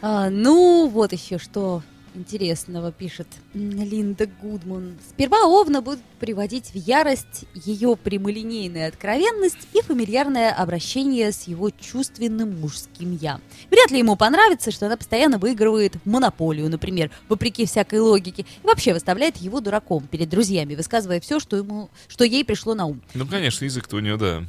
[0.00, 1.82] А, ну, вот еще что
[2.18, 4.98] интересного пишет Линда Гудман.
[5.08, 12.60] Сперва Овна будут приводить в ярость ее прямолинейная откровенность и фамильярное обращение с его чувственным
[12.60, 13.40] мужским «я».
[13.70, 18.92] Вряд ли ему понравится, что она постоянно выигрывает монополию, например, вопреки всякой логике, и вообще
[18.92, 23.00] выставляет его дураком перед друзьями, высказывая все, что, ему, что ей пришло на ум.
[23.14, 24.44] Ну, конечно, язык-то у нее, да.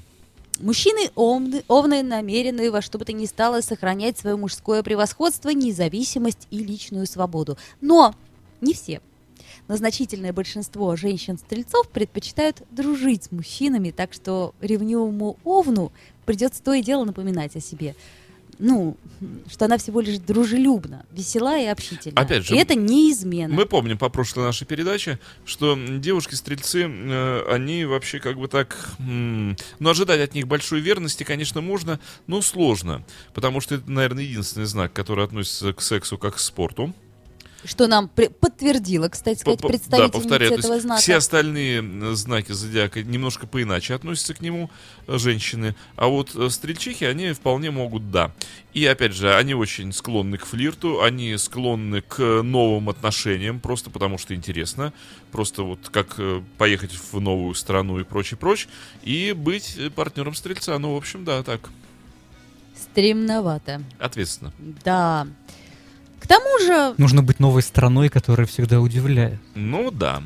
[0.60, 6.48] Мужчины овны, овны намерены во что бы то ни стало сохранять свое мужское превосходство, независимость
[6.52, 7.58] и личную свободу.
[7.80, 8.13] Но
[8.60, 9.02] не все.
[9.69, 15.93] Но значительное большинство женщин-стрельцов предпочитают дружить с мужчинами, так что ревнивому овну
[16.26, 17.95] придется то и дело напоминать о себе.
[18.60, 18.98] Ну,
[19.50, 22.19] что она всего лишь дружелюбна, весела и общительна.
[22.19, 23.54] Опять же, и это не измена.
[23.54, 28.89] Мы помним по прошлой нашей передаче, что девушки-стрельцы, э, они вообще как бы так...
[29.00, 33.06] м, ну, ожидать от них большой верности, конечно, можно, но сложно.
[33.34, 36.93] Потому что это, наверное, единственный знак, который относится к сексу как к спорту.
[37.65, 41.02] Что нам подтвердила, кстати сказать, представительница да, повторяю, то этого знака.
[41.02, 44.69] все остальные знаки зодиака немножко поиначе относятся к нему,
[45.08, 48.32] э, женщины, а вот э, стрельчихи, они вполне могут, да.
[48.74, 53.89] И опять же, они очень склонны к флирту, они склонны к э, новым отношениям, просто
[53.89, 54.93] потому что интересно,
[55.32, 56.17] просто вот как
[56.58, 58.69] поехать в новую страну и прочее, прочее,
[59.04, 61.69] и быть партнером стрельца, ну, в общем, да, так,
[62.80, 63.82] Стремновато.
[64.00, 64.54] ответственно.
[64.84, 65.28] Да.
[66.19, 69.39] К тому же, Нужно быть новой страной, которая всегда удивляет.
[69.55, 70.21] Ну, да.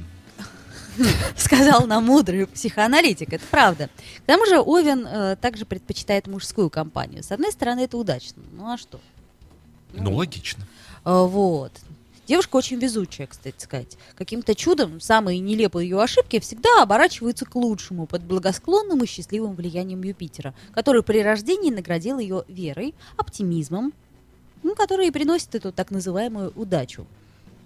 [1.38, 3.90] сказал нам мудрый психоаналитик, это правда.
[4.24, 7.24] К тому же Овен э, также предпочитает мужскую компанию.
[7.24, 8.44] С одной стороны, это удачно.
[8.54, 9.00] Ну а что?
[9.94, 10.66] Ну, логично.
[11.06, 11.72] Э, вот.
[12.26, 13.98] Девушка очень везучая, кстати сказать.
[14.16, 20.02] Каким-то чудом самые нелепые ее ошибки всегда оборачиваются к лучшему под благосклонным и счастливым влиянием
[20.02, 23.92] Юпитера, который при рождении наградил ее верой, оптимизмом,
[24.64, 27.06] ну, который и приносит эту так называемую удачу.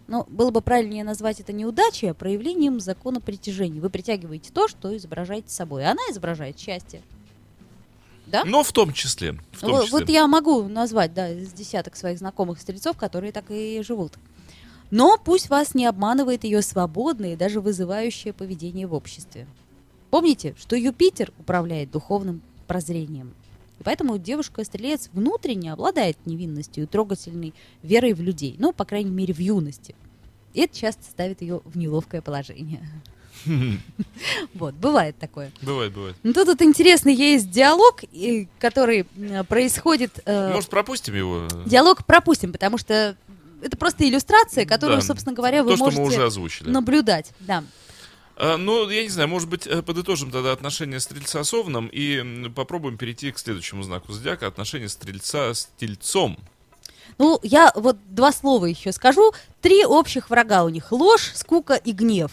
[0.07, 3.81] Но было бы правильнее назвать это не удачей, а проявлением закона притяжения.
[3.81, 5.85] Вы притягиваете то, что изображаете собой.
[5.85, 7.01] Она изображает счастье.
[8.25, 8.43] Да?
[8.45, 9.33] Но в том числе.
[9.51, 9.99] В том Во- числе.
[9.99, 14.13] Вот я могу назвать, да, из десяток своих знакомых стрельцов, которые так и живут.
[14.91, 19.47] Но пусть вас не обманывает ее свободное и даже вызывающее поведение в обществе.
[20.09, 23.33] Помните, что Юпитер управляет духовным прозрением.
[23.79, 28.55] И поэтому девушка-стрелец внутренне обладает невинностью и трогательной верой в людей.
[28.59, 29.95] Ну, по крайней мере, в юности.
[30.53, 32.87] И это часто ставит ее в неловкое положение.
[34.55, 35.51] Вот, бывает такое.
[35.61, 36.15] Бывает, бывает.
[36.23, 38.01] Ну, тут вот интересный есть диалог,
[38.59, 40.19] который м, происходит...
[40.25, 41.47] э, Может, пропустим его?
[41.65, 43.15] Диалог пропустим, потому что
[43.61, 45.05] это просто иллюстрация, которую, Да.
[45.05, 46.69] собственно говоря, вы То, что можете мы уже озвучили.
[46.69, 47.31] наблюдать.
[47.41, 47.63] Да.
[48.39, 52.49] А, ну, я не знаю, может быть, э, подытожим тогда отношения стрельца с овном и
[52.49, 56.37] попробуем перейти к следующему знаку зодиака, отношения стрельца с тельцом.
[57.17, 59.33] Ну, я вот два слова еще скажу.
[59.61, 60.91] Три общих врага у них.
[60.91, 62.31] Ложь, скука и гнев.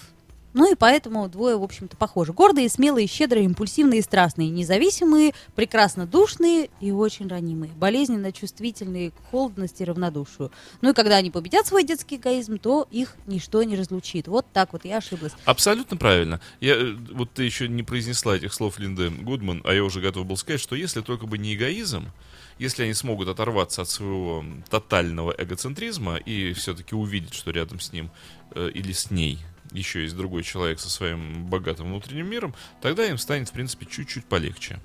[0.54, 2.32] Ну и поэтому двое, в общем-то, похожи.
[2.32, 7.72] Гордые, смелые, щедрые, импульсивные, страстные, независимые, прекрасно душные и очень ранимые.
[7.72, 10.52] Болезненно чувствительные к холодности и равнодушию.
[10.80, 14.28] Ну и когда они победят свой детский эгоизм, то их ничто не разлучит.
[14.28, 15.32] Вот так вот я ошиблась.
[15.44, 16.40] Абсолютно правильно.
[16.60, 20.24] Я, э, вот ты еще не произнесла этих слов Линды Гудман, а я уже готов
[20.24, 22.12] был сказать, что если только бы не эгоизм,
[22.60, 28.10] если они смогут оторваться от своего тотального эгоцентризма и все-таки увидеть, что рядом с ним
[28.52, 29.40] э, или с ней
[29.74, 34.24] еще есть другой человек со своим богатым внутренним миром, тогда им станет, в принципе, чуть-чуть
[34.24, 34.80] полегче.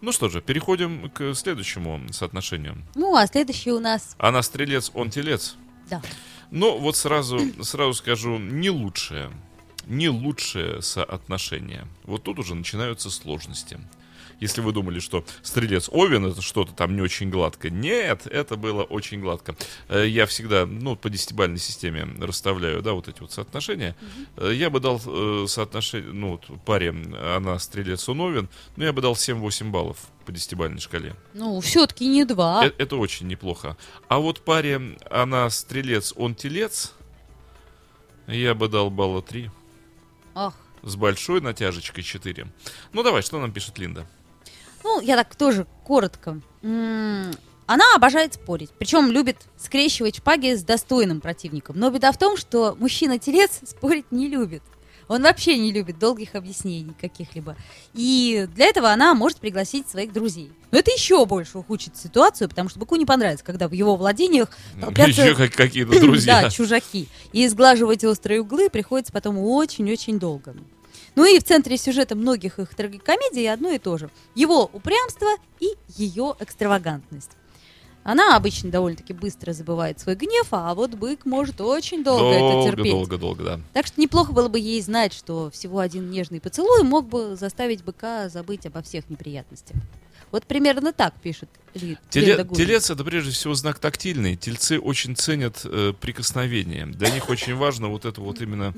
[0.00, 2.76] Ну что же, переходим к следующему соотношению.
[2.94, 4.14] Ну, а следующий у нас...
[4.18, 5.56] Она стрелец, он телец.
[5.90, 6.00] Да.
[6.50, 9.30] Ну, вот сразу, сразу скажу, не лучшее.
[9.86, 11.86] не лучшее соотношение.
[12.04, 13.78] Вот тут уже начинаются сложности.
[14.38, 17.70] Если вы думали, что стрелец Овен это что-то там не очень гладко.
[17.70, 19.56] Нет, это было очень гладко.
[19.88, 23.96] Э, Я всегда, ну, по десятибальной системе расставляю, да, вот эти вот соотношения.
[24.36, 26.90] Э, Я бы дал э, соотношение, ну, вот паре,
[27.34, 29.96] она стрелец, он Овен, но я бы дал 7-8 баллов
[30.26, 31.14] по десятибальной шкале.
[31.32, 32.66] Ну, все-таки не два.
[32.66, 33.76] Э- Это очень неплохо.
[34.08, 36.92] А вот паре, она стрелец, он телец,
[38.26, 39.50] я бы дал балла 3.
[40.34, 40.54] Ах.
[40.82, 42.46] С большой натяжечкой 4.
[42.92, 44.06] Ну давай, что нам пишет Линда?
[44.86, 46.40] Ну, я так тоже коротко.
[46.62, 51.76] Она обожает спорить, причем любит скрещивать шпаги с достойным противником.
[51.76, 54.62] Но беда в том, что мужчина-телец спорить не любит.
[55.08, 57.56] Он вообще не любит долгих объяснений каких-либо.
[57.94, 60.52] И для этого она может пригласить своих друзей.
[60.72, 64.48] Но это еще больше ухудшит ситуацию, потому что быку не понравится, когда в его владениях
[64.80, 66.42] толпятся Еще как- какие-то друзья.
[66.42, 67.08] да, чужаки.
[67.32, 70.56] И сглаживать острые углы приходится потом очень-очень долго.
[71.16, 74.10] Ну и в центре сюжета многих их трагикомедий одно и то же.
[74.34, 75.28] Его упрямство
[75.60, 77.30] и ее экстравагантность.
[78.04, 82.70] Она обычно довольно-таки быстро забывает свой гнев, а вот бык может очень долго, это Долго,
[82.70, 82.92] терпеть.
[82.92, 83.60] долго, долго, да.
[83.72, 87.82] Так что неплохо было бы ей знать, что всего один нежный поцелуй мог бы заставить
[87.82, 89.76] быка забыть обо всех неприятностях.
[90.30, 94.36] Вот примерно так пишет Ли- Теле- телец это прежде всего знак тактильный.
[94.36, 96.86] Тельцы очень ценят э, прикосновение.
[96.86, 98.72] Для них очень важно вот это вот именно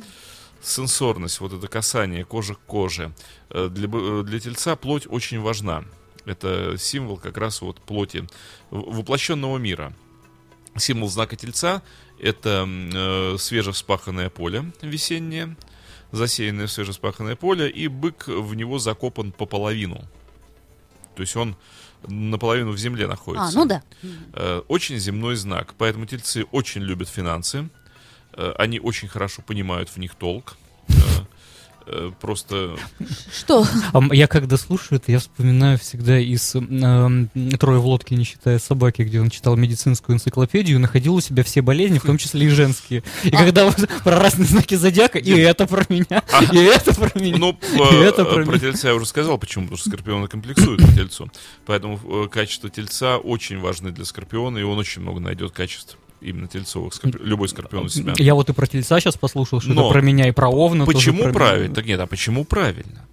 [0.62, 3.12] сенсорность, вот это касание кожи к коже.
[3.50, 5.84] Э, Для, э, для тельца плоть очень важна.
[6.24, 8.26] Это символ как раз вот плоти
[8.70, 9.92] в- воплощенного мира.
[10.76, 11.82] Символ знака тельца
[12.20, 15.56] это э, свежевспаханное поле весеннее,
[16.12, 20.04] засеянное свежевспаханное поле, и бык в него закопан по половину.
[21.16, 21.56] То есть он
[22.06, 23.48] наполовину в земле находится.
[23.48, 23.82] А, ну да.
[24.34, 25.74] Э, очень земной знак.
[25.78, 27.68] Поэтому тельцы очень любят финансы.
[28.34, 30.56] Э, Они очень хорошо понимают в них толк.
[30.88, 30.92] Э,
[31.86, 32.76] э, Просто
[33.34, 33.66] Что?
[33.94, 38.58] А я когда слушаю это, я вспоминаю всегда из эм, «Трое в лодке, не считая
[38.58, 42.48] собаки», где он читал медицинскую энциклопедию, находил у себя все болезни, в том числе и
[42.50, 43.02] женские.
[43.24, 47.38] И когда вот про разные знаки зодиака, и это про меня, и это про меня.
[47.38, 48.58] Ну, И это э, про про меня.
[48.58, 49.64] тельца я уже сказал, почему.
[49.64, 51.30] Потому что скорпионы комплексуют по тельцу.
[51.64, 56.48] Поэтому э, качества тельца очень важны для скорпиона, и он очень много найдет качеств именно
[56.48, 56.92] тельцовых.
[56.94, 58.14] Скорпи- Любой скорпион у себя.
[58.18, 60.84] Я вот и про тельца сейчас послушал, что Но это про меня, и про овна
[60.84, 61.34] тоже Почему про меня.
[61.34, 61.74] правильно?
[61.74, 63.06] Так нет, а почему правильно?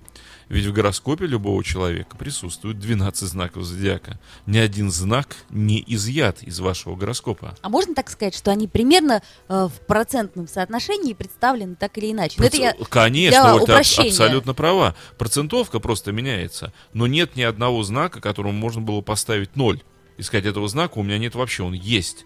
[0.47, 4.19] Ведь в гороскопе любого человека присутствует 12 знаков зодиака.
[4.45, 7.55] Ни один знак не изъят из вашего гороскопа.
[7.63, 12.35] А можно так сказать, что они примерно э, в процентном соотношении представлены так или иначе?
[12.37, 14.93] Ну, это я Проц- Конечно, для Оль, ты абсолютно права.
[15.17, 16.71] Процентовка просто меняется.
[16.93, 19.81] Но нет ни одного знака, которому можно было поставить ноль.
[20.17, 22.25] И сказать, этого знака у меня нет вообще, он есть.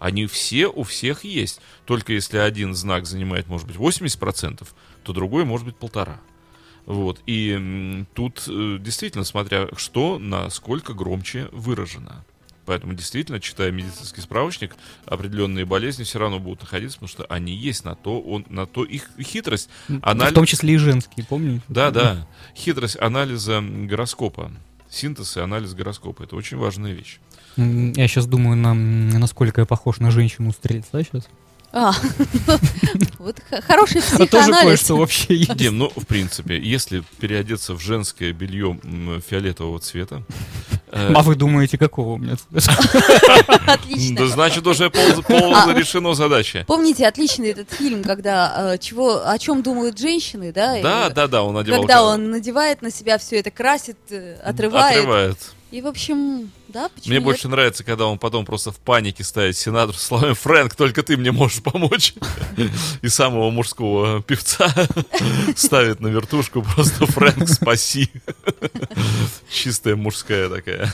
[0.00, 1.60] Они все у всех есть.
[1.86, 4.66] Только если один знак занимает, может быть, 80%,
[5.04, 6.20] то другой может быть полтора.
[6.86, 7.20] Вот.
[7.26, 12.24] И тут э, действительно, смотря что, насколько громче выражено.
[12.66, 17.84] Поэтому действительно, читая медицинский справочник, определенные болезни все равно будут находиться, потому что они есть
[17.84, 19.68] на то, он, на то их хитрость.
[20.02, 21.62] Анали- В том числе и женские, помните?
[21.68, 22.26] Да, да.
[22.56, 24.52] Хитрость анализа гороскопа.
[24.88, 26.22] Синтез и анализ гороскопа.
[26.24, 27.18] Это очень важная вещь.
[27.56, 31.28] Я сейчас думаю, на, насколько я похож на женщину-стрельца сейчас.
[31.72, 31.92] А,
[33.18, 33.36] вот
[33.66, 34.62] хороший А тоже психоанализ.
[34.62, 35.54] кое-что вообще есть.
[35.56, 38.76] Дим, ну, в принципе, если переодеться в женское белье
[39.28, 40.22] фиолетового цвета,
[40.92, 42.72] А вы думаете, какого у меня цвета?
[43.66, 44.16] Отлично.
[44.16, 45.72] да значит уже пол, пол А.
[45.72, 46.64] решено задача.
[46.66, 50.80] Помните отличный этот фильм, когда э, чего, о чем думают женщины, да?
[50.82, 51.80] Да, да, да, он надевал...
[51.80, 54.98] Когда он надевает на себя все это, красит, э, отрывает.
[54.98, 55.38] Отрывает.
[55.70, 57.24] И, в общем, да, почему Мне нет?
[57.24, 61.30] больше нравится, когда он потом просто в панике ставит сенатор словами «Фрэнк, только ты мне
[61.30, 62.14] можешь помочь».
[63.02, 64.68] И самого мужского певца
[65.54, 68.10] ставит на вертушку просто «Фрэнк, спаси».
[69.50, 70.92] Чистая мужская такая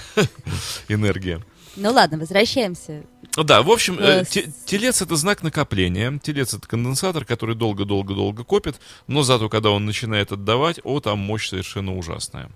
[0.88, 1.42] энергия.
[1.76, 3.02] Ну ладно, возвращаемся.
[3.36, 6.18] Ну Да, в общем, э, Э, те- телец это знак накопления.
[6.22, 11.48] Телец это конденсатор, который долго-долго-долго копит, но зато когда он начинает отдавать, о, там мощь
[11.50, 12.50] совершенно ужасная.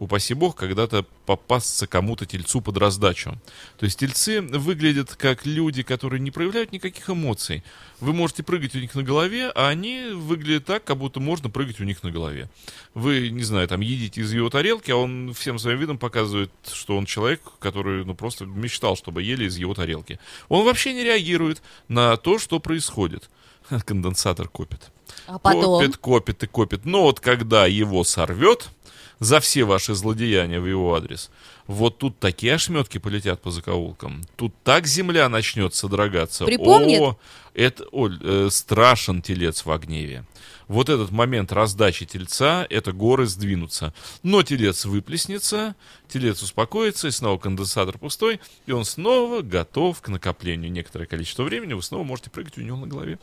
[0.00, 3.38] Упаси бог, когда-то попасться кому-то тельцу под раздачу.
[3.76, 7.62] То есть тельцы выглядят как люди, которые не проявляют никаких эмоций.
[8.00, 11.80] Вы можете прыгать у них на голове, а они выглядят так, как будто можно прыгать
[11.80, 12.48] у них на голове.
[12.94, 16.96] Вы, не знаю, там едите из его тарелки, а он всем своим видом показывает, что
[16.96, 20.18] он человек, который, ну, просто мечтал, чтобы ели из его тарелки.
[20.48, 23.28] Он вообще не реагирует на то, что происходит.
[23.84, 24.90] Конденсатор копит.
[25.26, 25.80] А потом...
[25.80, 26.84] Копит, копит и копит.
[26.86, 28.70] Но вот когда его сорвет,
[29.20, 31.30] за все ваши злодеяния в его адрес.
[31.66, 34.22] Вот тут такие ошметки полетят по закоулкам.
[34.34, 36.44] Тут так земля начнет содрогаться.
[36.44, 37.00] Припомнит?
[37.00, 37.18] О,
[37.54, 40.24] это, Оль, э, страшен телец в гневе.
[40.66, 43.92] Вот этот момент раздачи тельца, это горы сдвинутся.
[44.22, 45.74] Но телец выплеснется,
[46.08, 50.72] телец успокоится, и снова конденсатор пустой, и он снова готов к накоплению.
[50.72, 53.18] Некоторое количество времени вы снова можете прыгать у него на голове.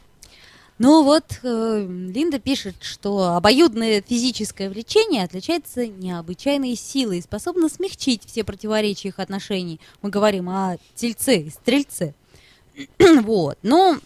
[0.80, 8.24] Ну вот, э, Линда пишет, что обоюдное физическое влечение отличается необычайной силой и способно смягчить
[8.26, 9.80] все противоречия их отношений.
[10.04, 12.14] Мы говорим о тельце и стрельце.
[13.24, 13.58] вот.
[13.64, 13.98] Но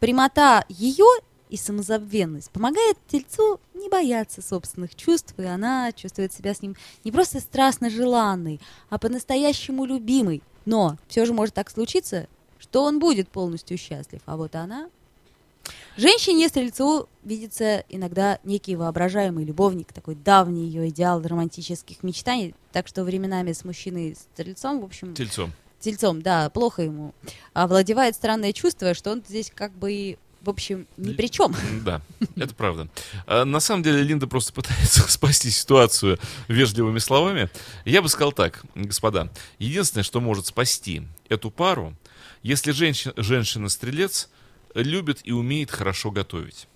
[0.00, 1.06] прямота ее
[1.50, 6.74] и самозабвенность помогает тельцу не бояться собственных чувств, и она чувствует себя с ним
[7.04, 10.42] не просто страстно желанной, а по-настоящему любимой.
[10.64, 12.26] Но все же может так случиться,
[12.58, 14.88] что он будет полностью счастлив, а вот она
[15.96, 22.54] Женщине стрельцу видится иногда некий воображаемый любовник, такой давний ее идеал романтических мечтаний.
[22.72, 25.52] Так что временами с мужчиной стрельцом, в общем, Тельцом.
[25.80, 27.14] тельцом, да, плохо ему.
[27.52, 31.54] Овладевает странное чувство, что он здесь как бы и, в общем, ни при чем.
[31.84, 32.00] Да,
[32.36, 32.88] это правда.
[33.26, 37.50] А, на самом деле Линда просто пытается спасти ситуацию вежливыми словами.
[37.84, 39.30] Я бы сказал так, господа.
[39.58, 41.94] Единственное, что может спасти эту пару,
[42.42, 44.30] если женщина, женщина-стрелец
[44.74, 46.68] любит и умеет хорошо готовить.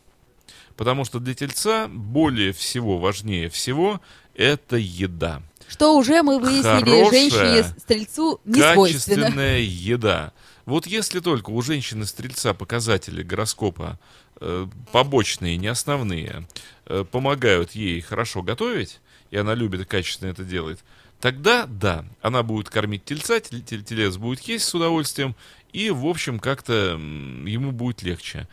[0.77, 4.01] Потому что для тельца более всего, важнее всего,
[4.35, 5.43] это еда.
[5.69, 9.23] Что уже мы выяснили, Хорошая, женщине-стрельцу не свойственно.
[9.25, 10.33] Качественная еда.
[10.67, 13.99] Вот если только у женщины-стрельца показатели гороскопа
[14.41, 16.47] э, побочные, не основные,
[16.87, 20.85] э, помогают ей хорошо готовить, и она любит и качественно это делает,
[21.21, 25.35] тогда да, она будет кормить тельца, тель- тель- телец будет есть с удовольствием,
[25.77, 26.99] и, в общем, как-то
[27.45, 28.49] ему будет легче.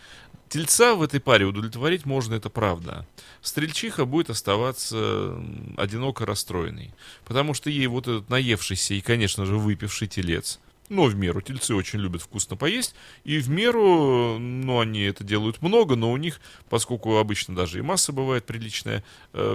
[0.49, 3.07] Тельца в этой паре удовлетворить можно, это правда.
[3.41, 5.41] Стрельчиха будет оставаться
[5.77, 6.93] одиноко расстроенной.
[7.23, 10.59] Потому что ей вот этот наевшийся и, конечно же, выпивший телец,
[10.89, 11.39] но в меру.
[11.39, 12.93] Тельцы очень любят вкусно поесть.
[13.23, 17.81] И в меру, ну, они это делают много, но у них, поскольку обычно даже и
[17.81, 19.01] масса бывает приличная,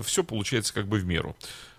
[0.02, 1.36] все получается как бы в меру.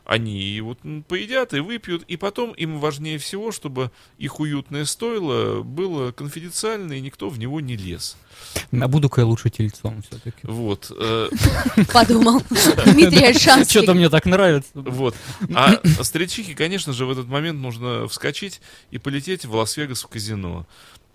[0.10, 5.62] Они и вот поедят и выпьют, и потом им важнее всего, чтобы их уютное стойло
[5.62, 8.18] было конфиденциально, и никто в него не лез.
[8.72, 10.40] А буду-ка я лучше тельцом все-таки.
[10.42, 10.92] Вот.
[10.98, 11.30] э,
[11.94, 12.42] Подумал.
[12.88, 13.70] Дмитрий Альшанский.
[13.82, 14.72] Что-то мне так нравится.
[14.74, 15.16] Вот.
[15.54, 20.66] А стрельчихе, конечно же, в этот момент нужно вскочить и полететь в Лас-Вегас в казино.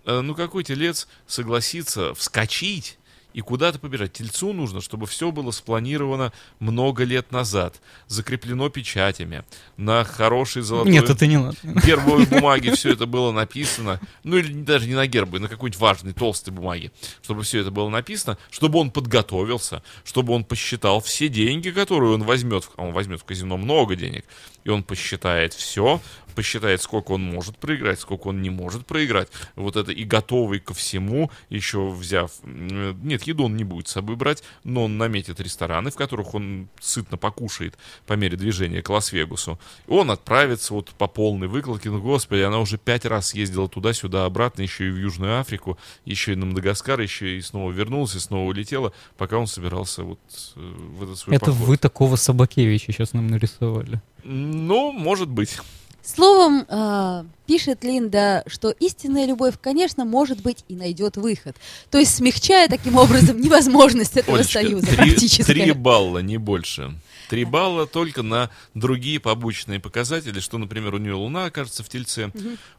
[0.05, 2.97] Э, Ну, какой телец согласится вскочить
[3.35, 4.13] и куда-то побежать?
[4.13, 9.43] Тельцу нужно, чтобы все было спланировано много лет назад, закреплено печатями,
[9.75, 11.57] на хорошей золотой Нет, это не надо.
[11.85, 16.13] гербовой бумаге все это было написано, ну или даже не на гербовой, на какой-нибудь важной
[16.13, 21.71] толстой бумаге, чтобы все это было написано, чтобы он подготовился, чтобы он посчитал все деньги,
[21.71, 24.23] которые он возьмет, а он возьмет в казино много денег,
[24.65, 26.01] и он посчитает все,
[26.35, 29.29] посчитает, сколько он может проиграть, сколько он не может проиграть.
[29.55, 32.31] Вот это и готовый ко всему, еще взяв...
[32.43, 36.67] Нет, еду он не будет с собой брать, но он наметит рестораны, в которых он
[36.81, 39.57] сытно покушает по мере движения к Лас-Вегасу.
[39.87, 41.89] Он отправится вот по полной выкладке.
[41.89, 46.33] Ну, господи, она уже пять раз ездила туда-сюда, обратно, еще и в Южную Африку, еще
[46.33, 50.19] и на Мадагаскар, еще и снова вернулась, и снова улетела, пока он собирался вот
[50.55, 51.67] э, в этот свой Это поход.
[51.67, 54.01] вы такого Собакевича сейчас нам нарисовали.
[54.25, 55.59] Ну, может быть.
[56.03, 61.55] Словом, э, пишет Линда, что истинная любовь, конечно, может быть и найдет выход.
[61.89, 65.43] То есть смягчая таким образом невозможность этого Олечка, союза три, практически.
[65.43, 66.93] три балла, не больше.
[67.29, 72.31] Три балла только на другие побочные показатели, что, например, у нее Луна окажется в Тельце,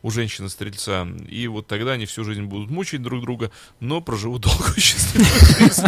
[0.03, 4.75] у женщины-стрельца, и вот тогда они всю жизнь будут мучить друг друга, но проживут долгую
[4.77, 5.83] и счастливую жизнь.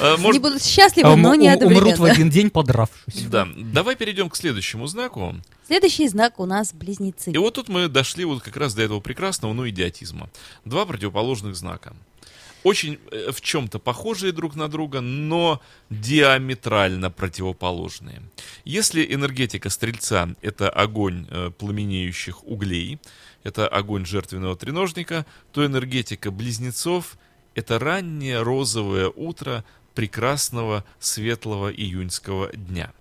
[0.00, 3.22] Они может- будут счастливы, А, но не умрут в один день, подравшись.
[3.28, 5.34] Да, давай перейдем к следующему знаку.
[5.66, 7.30] Следующий знак у нас близнецы.
[7.32, 10.28] И вот тут мы дошли вот как раз до этого прекрасного, ну, идиотизма.
[10.64, 11.94] Два противоположных знака.
[12.64, 18.22] Очень э, в чем-то похожие друг на друга, но диаметрально противоположные.
[18.64, 22.98] Если энергетика стрельца— это огонь э, пламенеющих углей,
[23.42, 27.18] это огонь жертвенного треножника, то энергетика близнецов—
[27.54, 29.62] это раннее розовое утро
[29.94, 32.92] прекрасного светлого июньского дня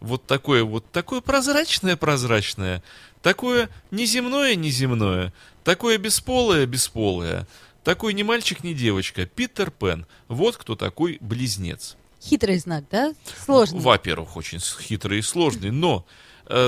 [0.00, 2.82] вот такое вот, такое прозрачное-прозрачное,
[3.22, 7.46] такое неземное-неземное, такое бесполое-бесполое,
[7.84, 10.06] такой ни мальчик, ни девочка, Питер Пен.
[10.28, 11.96] Вот кто такой близнец.
[12.22, 13.14] Хитрый знак, да?
[13.44, 13.80] Сложный.
[13.80, 16.04] Во-первых, очень хитрый и сложный, но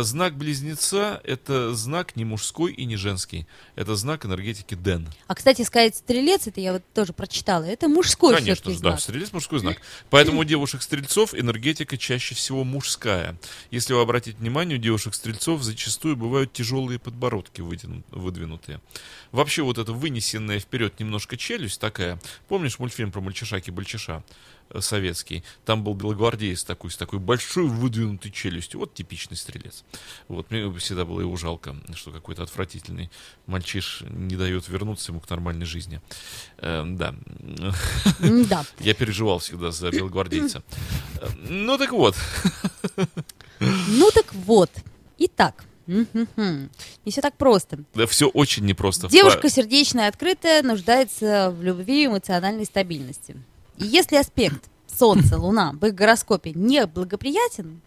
[0.03, 3.49] Знак близнеца— это знак не мужской и не женский.
[3.75, 5.09] Это знак энергетики Дэн.
[5.27, 9.33] А, кстати, сказать стрелец, это я вот тоже прочитала, это мужской Конечно же, да, стрелец
[9.33, 9.81] мужской знак.
[10.09, 13.37] Поэтому у девушек-стрельцов энергетика чаще всего мужская.
[13.73, 18.81] Если вы обратите внимание, у девушек-стрельцов зачастую бывают тяжелые подбородки выдвину- выдвинутые.
[19.33, 22.21] Вообще вот эта вынесенная вперед немножко челюсть такая.
[22.47, 24.23] Помнишь мультфильм про мальчишаки-бальчиша?
[24.81, 25.45] Советский.
[25.65, 28.81] Там был белогвардеец такой, с такой большой выдвинутой челюстью.
[28.81, 29.85] Вот типичный стрелец.
[30.29, 33.11] Вот мне всегда было его жалко, что какой-то отвратительный
[33.47, 36.01] мальчиш не дает вернуться ему к нормальной жизни.
[36.59, 37.15] Э, да.
[38.21, 38.65] Да.
[38.81, 40.63] Я переживал всегда за белогвардейца.
[41.21, 42.17] Э, Ну так вот.
[43.61, 44.71] Ну так вот.
[45.19, 45.65] Итак.
[45.87, 47.85] Не все так просто.
[47.95, 49.09] Да все очень непросто.
[49.09, 53.37] Девушка сердечная, открытая, нуждается в любви и эмоциональной стабильности.
[53.79, 57.81] И если аспект Солнце, Луна в их гороскопе не благоприятен,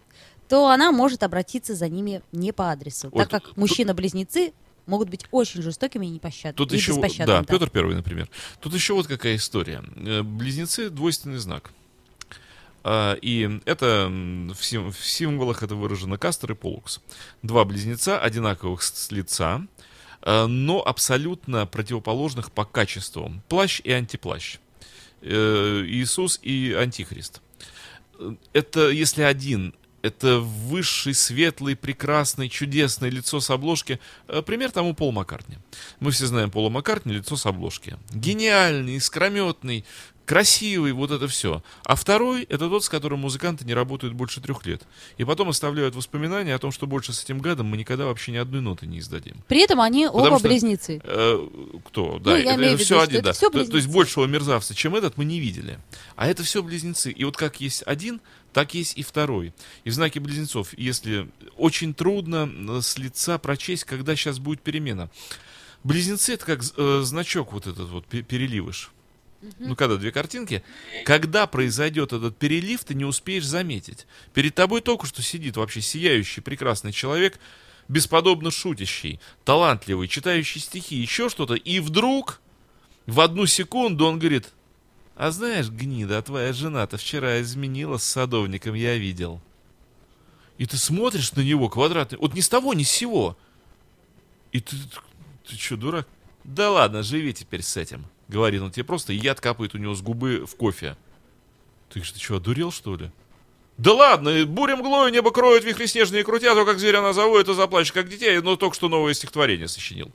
[0.48, 4.52] то она может обратиться за ними не по адресу, Вот так как мужчины-близнецы
[4.86, 6.56] могут быть очень жестокими и непощадными.
[6.56, 8.28] Тут и еще, да, беспощадными, Петр Первый, например.
[8.60, 9.82] Тут еще вот какая история.
[9.96, 11.72] Э, Близнецы двойственный знак.
[12.84, 17.00] А, И это в, сим- в символах это выражено Кастер и Полукс.
[17.42, 19.66] Два близнеца одинаковых с с лица,
[20.22, 23.32] э, но абсолютно противоположных по качеству.
[23.48, 24.58] Плащ и антиплащ.
[25.28, 27.42] Э, Иисус и Антихрист.
[28.18, 33.98] Э, Это если один это высший, светлый, прекрасный, чудесное лицо с обложки.
[34.28, 35.56] Э, Пример тому Пол Маккартни.
[36.00, 37.96] Мы все знаем Пола Маккартни, лицо с обложки.
[38.12, 39.84] Гениальный, искрометный,
[40.24, 41.62] красивый, вот это все.
[41.84, 44.82] А второй— это тот, с которым музыканты не работают больше трех лет.
[45.18, 48.36] И потом оставляют воспоминания о том, что больше с этим гадом мы никогда вообще ни
[48.36, 49.36] одной ноты не издадим.
[49.46, 51.00] При этом они Потому оба что- близнецы.
[51.04, 51.48] Э,
[51.86, 52.18] кто?
[52.18, 53.32] Да, Ну, это, виду, все один, это да.
[53.34, 55.78] всё То, то есть большего мерзавца, чем этот, мы не видели.
[56.16, 57.12] А это все близнецы.
[57.12, 58.20] И вот как есть один,
[58.56, 59.52] так есть и второй.
[59.84, 61.28] И в знаке близнецов, если
[61.58, 65.10] очень трудно э, с лица прочесть, когда сейчас будет перемена.
[65.84, 68.92] Близнецы это как э, значок вот этот вот пе- переливыш.
[69.58, 70.62] Ну, когда две картинки,
[71.04, 74.06] когда произойдет этот перелив, ты не успеешь заметить.
[74.32, 77.38] Перед тобой только что сидит вообще сияющий, прекрасный человек,
[77.88, 82.40] бесподобно шутящий, талантливый, читающий стихи, еще что-то, и вдруг
[83.04, 84.48] в одну секунду он говорит,
[85.16, 89.40] а знаешь, гнида, а твоя жена-то вчера изменила с садовником, я видел.
[90.58, 93.36] И ты смотришь на него квадратный, вот ни с того, ни с сего.
[94.52, 94.76] И ты,
[95.48, 96.06] ты, что, дурак?
[96.44, 98.04] Да ладно, живи теперь с этим.
[98.28, 100.96] Говорит он тебе просто, и яд капает у него с губы в кофе.
[101.88, 103.10] Ты что, ты что, одурел, что ли?
[103.78, 107.54] Да ладно, буря мглою небо кроют, вихри снежные крутя, то как зверя она завоет, то
[107.54, 110.06] заплачешь, как детей, но только что новое стихотворение сочинил.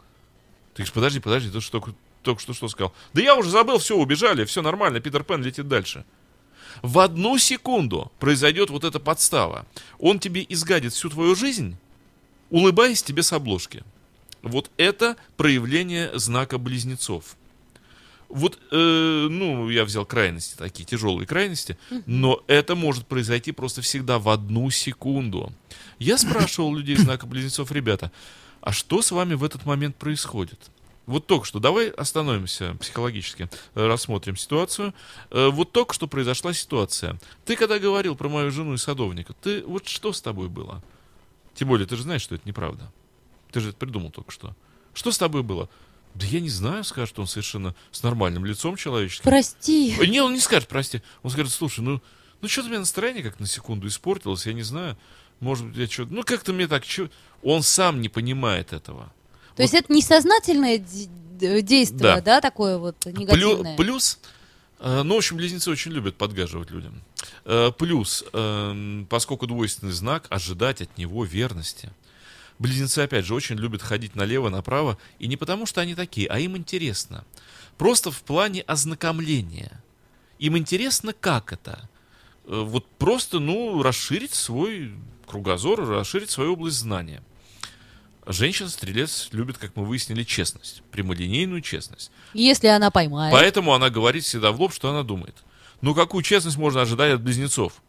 [0.73, 1.83] Ты говоришь, подожди, подожди, ты что,
[2.21, 2.93] только, что что сказал?
[3.13, 6.05] Да я уже забыл, все, убежали, все нормально, Питер Пен летит дальше.
[6.81, 9.65] В одну секунду произойдет вот эта подстава.
[9.99, 11.77] Он тебе изгадит всю твою жизнь,
[12.49, 13.83] улыбаясь тебе с обложки.
[14.41, 17.35] Вот это проявление знака близнецов.
[18.29, 24.19] Вот, э, ну, я взял крайности, такие тяжелые крайности, но это может произойти просто всегда
[24.19, 25.51] в одну секунду.
[25.99, 28.09] Я спрашивал людей знака близнецов, ребята,
[28.61, 30.59] а что с вами в этот момент происходит?
[31.11, 34.93] Вот только что, давай остановимся психологически, э, рассмотрим ситуацию.
[35.29, 37.19] Э, Вот только что произошла ситуация.
[37.45, 40.81] Ты когда говорил про мою жену и садовника, ты вот что с тобой было?
[41.53, 42.91] Тем более, ты же знаешь, что это неправда.
[43.51, 44.55] Ты же это придумал только что.
[44.93, 45.69] Что с тобой было?
[46.15, 49.23] Да я не знаю, скажет он совершенно с нормальным лицом человеческим.
[49.23, 49.95] Прости.
[49.99, 51.01] Э, Не, он не скажет, прости.
[51.23, 52.01] Он скажет, слушай, ну,
[52.41, 54.97] ну что-то у меня настроение как на секунду испортилось, я не знаю.
[55.41, 56.13] Может быть, я что-то...
[56.13, 56.85] Ну, как-то мне так...
[56.85, 57.09] чё-
[57.43, 59.11] Он сам не понимает этого.
[59.55, 62.21] То есть это несознательное д- действие, Да.
[62.21, 63.75] да, такое вот Плю- негативное?
[63.77, 64.19] плюс,
[64.79, 67.01] э, ну, в общем, близнецы очень любят подгаживать людям.
[67.45, 71.91] Э, плюс, эм, поскольку двойственный знак, ожидать от него верности.
[72.59, 76.37] Близнецы, опять же, очень любят ходить налево, направо, и не потому, что они такие, а
[76.39, 77.25] им интересно.
[77.77, 79.83] Просто в плане ознакомления.
[80.37, 81.89] Им интересно, как это.
[82.45, 84.93] Э, Вот просто, ну, расширить свой
[85.27, 87.23] кругозор, расширить свою область знания.
[88.25, 92.11] Женщина-стрелец любит, как мы выяснили, честность, прямолинейную честность.
[92.33, 93.33] Если она поймает.
[93.33, 95.35] Поэтому она говорит всегда в лоб, что она думает.
[95.81, 97.81] Ну, какую честность можно ожидать от близнецов?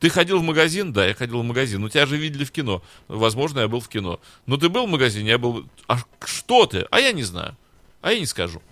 [0.00, 0.92] Ты ходил в магазин?
[0.92, 1.80] Да, я ходил в магазин.
[1.80, 2.82] Ну, тебя же видели в кино.
[3.06, 4.20] Возможно, я был в кино.
[4.46, 5.30] Но ты был в магазине?
[5.30, 5.66] Я был...
[5.86, 6.86] А что ты?
[6.90, 7.56] А я не знаю.
[8.00, 8.62] А я не скажу.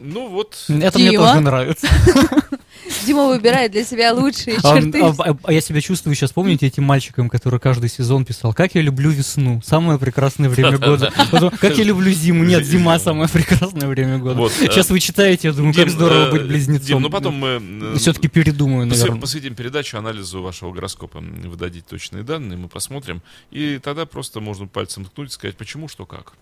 [0.00, 0.64] Ну, вот...
[0.68, 1.28] Это мне Дима?
[1.28, 1.88] тоже нравится.
[3.06, 5.00] Дима выбирает для себя лучшие А, черты.
[5.02, 8.74] а- а- а я себя чувствую сейчас, помните, этим мальчиком, который каждый сезон писал, как
[8.74, 11.12] я люблю весну, самое прекрасное время года.
[11.30, 14.34] Потом, как я люблю зиму, нет, зима самое прекрасное время года.
[14.36, 16.86] Вот, э, Сейчас вы читаете, я думаю, как Дим, здорово э, быть близнецом.
[16.86, 17.96] Дим, ну потом мы...
[17.98, 19.20] Все-таки передумаю, наверное.
[19.20, 21.18] Посвятим передачу анализу вашего гороскопа.
[21.18, 23.22] М, Вы дадите точные данные, мы посмотрим.
[23.50, 26.32] И тогда просто можно пальцем ткнуть и сказать, почему, что, как.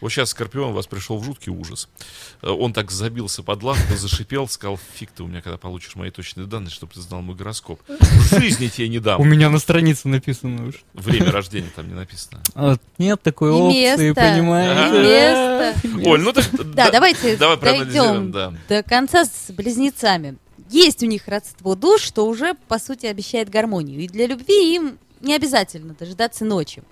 [0.00, 1.88] Вот сейчас Скорпион у вас пришел в жуткий ужас.
[2.42, 6.10] Э, Он так забился под лавку, зашипел, сказал, фиг ты у меня, когда получишь мои
[6.10, 7.80] точные данные, чтобы ты знал мой гороскоп.
[7.88, 9.28] В жизни тебе не У дам.
[9.28, 10.82] меня на странице написано уж.
[10.94, 12.42] Время рождения там не написано.
[12.56, 14.98] А, Нет такой И опции, место, понимаете?
[14.98, 16.10] и место.
[16.10, 16.74] Оль, ну так...
[16.74, 18.52] Да, давайте Давай дойдем да.
[18.68, 20.38] до конца с близнецами.
[20.70, 24.00] Есть у них родство душ, что уже, по сути, обещает гармонию.
[24.00, 26.82] И для любви им не обязательно дожидаться ночи.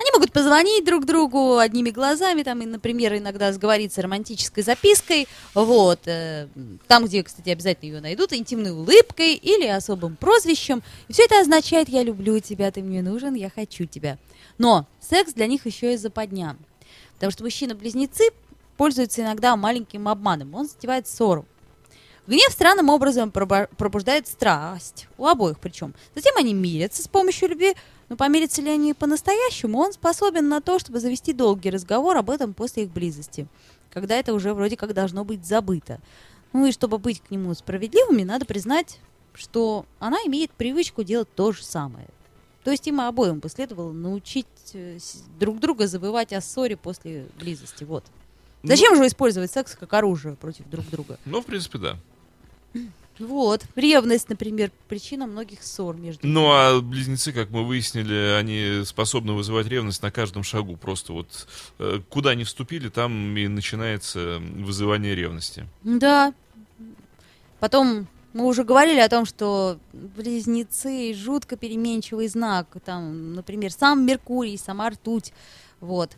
[0.00, 6.00] Они могут позвонить друг другу одними глазами, там, и, например, иногда сговориться романтической запиской, вот,
[6.06, 6.46] э,
[6.86, 10.82] там, где, кстати, обязательно ее найдут, интимной улыбкой или особым прозвищем.
[11.08, 14.18] И все это означает «я люблю тебя, ты мне нужен, я хочу тебя».
[14.56, 16.56] Но секс для них еще и западня.
[17.14, 18.30] Потому что мужчины-близнецы
[18.76, 20.54] пользуются иногда маленьким обманом.
[20.54, 21.44] Он затевает ссору.
[22.28, 25.08] Гнев странным образом пробуждает страсть.
[25.16, 25.94] У обоих причем.
[26.14, 27.74] Затем они мирятся с помощью любви.
[28.08, 32.54] Но помирятся ли они по-настоящему, он способен на то, чтобы завести долгий разговор об этом
[32.54, 33.46] после их близости.
[33.90, 36.00] Когда это уже вроде как должно быть забыто.
[36.52, 38.98] Ну и чтобы быть к нему справедливыми, надо признать,
[39.34, 42.08] что она имеет привычку делать то же самое.
[42.64, 44.98] То есть им обоим бы следовало научить э,
[45.38, 47.84] друг друга забывать о ссоре после близости.
[47.84, 48.04] Вот.
[48.62, 51.18] Зачем же использовать секс как оружие против друг друга?
[51.24, 51.98] Ну, в принципе, да.
[53.18, 53.64] Вот.
[53.74, 59.66] Ревность, например, причина многих ссор между Ну, а близнецы, как мы выяснили, они способны вызывать
[59.66, 60.76] ревность на каждом шагу.
[60.76, 61.48] Просто вот
[61.78, 65.66] э, куда они вступили, там и начинается вызывание ревности.
[65.82, 66.32] Да.
[67.60, 72.68] Потом мы уже говорили о том, что близнецы жутко переменчивый знак.
[72.84, 75.32] Там, например, сам Меркурий, сама ртуть.
[75.80, 76.12] Вот.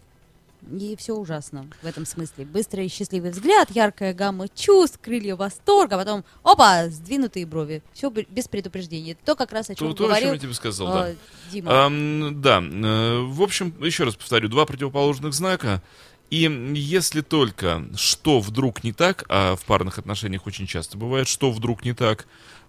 [0.71, 2.45] И все ужасно в этом смысле.
[2.45, 7.83] Быстрый и счастливый взгляд, яркая гамма чувств, крылья восторга, а потом, опа, сдвинутые брови.
[7.93, 9.17] Все без предупреждения.
[9.25, 11.11] То, как раз о чем То, то, о чем говорил я тебе сказал, да.
[11.11, 11.15] э,
[11.51, 11.87] Дима.
[11.87, 15.83] Ам, да, э, в общем, еще раз повторю, два противоположных знака.
[16.31, 21.51] И если только что вдруг не так, а в парных отношениях очень часто бывает, что
[21.51, 22.27] вдруг не так,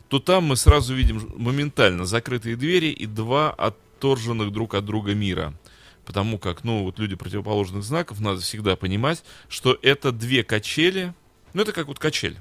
[0.08, 5.54] то там мы сразу видим моментально закрытые двери и два отторженных друг от друга мира.
[6.06, 11.14] Потому как, ну, вот люди противоположных знаков, надо всегда понимать, что это две качели,
[11.54, 12.38] ну, это как вот качель.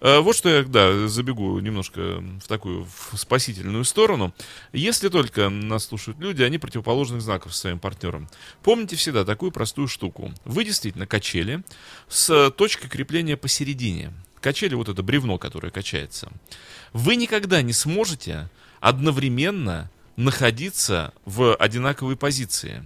[0.00, 4.34] Э, Вот что я, да, забегу немножко в такую в спасительную сторону.
[4.72, 8.28] Если только нас слушают люди, они противоположных знаков со своим партнером.
[8.62, 10.32] Помните всегда такую простую штуку.
[10.44, 11.62] Вы действительно качели
[12.08, 14.12] с точкой крепления посередине.
[14.40, 16.30] Качели вот это бревно, которое качается.
[16.92, 18.48] Вы никогда не сможете
[18.80, 22.84] одновременно находиться в одинаковой позиции.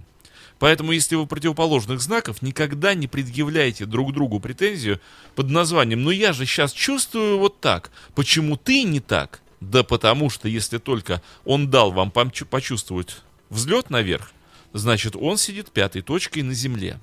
[0.59, 5.01] Поэтому, если вы противоположных знаков, никогда не предъявляйте друг другу претензию
[5.35, 10.31] под названием «Ну я же сейчас чувствую вот так, почему ты не так?» Да потому
[10.31, 13.17] что, если только он дал вам почувствовать
[13.49, 14.31] взлет наверх,
[14.73, 16.99] значит он сидит пятой точкой на земле.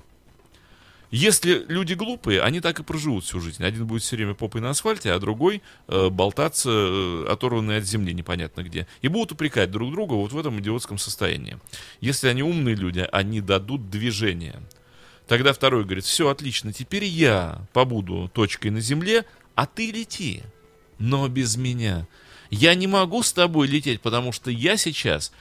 [1.11, 3.63] Если люди глупые, они так и проживут всю жизнь.
[3.63, 8.13] Один будет все время попой на асфальте, а другой э, болтаться, э, оторванный от земли
[8.13, 8.85] непонятно где.
[9.01, 11.57] И будут упрекать друг друга вот в этом идиотском состоянии.
[11.99, 14.61] Если они умные люди, они дадут движение.
[15.27, 20.43] Тогда второй говорит, все отлично, теперь я побуду точкой на земле, а ты лети.
[20.99, 22.07] Но без меня.
[22.51, 25.31] Я не могу с тобой лететь, потому что я сейчас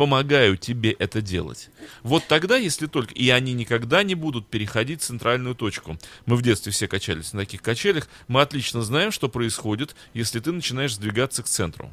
[0.00, 1.68] помогаю тебе это делать.
[2.02, 3.12] Вот тогда, если только...
[3.12, 5.98] И они никогда не будут переходить в центральную точку.
[6.24, 8.08] Мы в детстве все качались на таких качелях.
[8.26, 11.92] Мы отлично знаем, что происходит, если ты начинаешь сдвигаться к центру.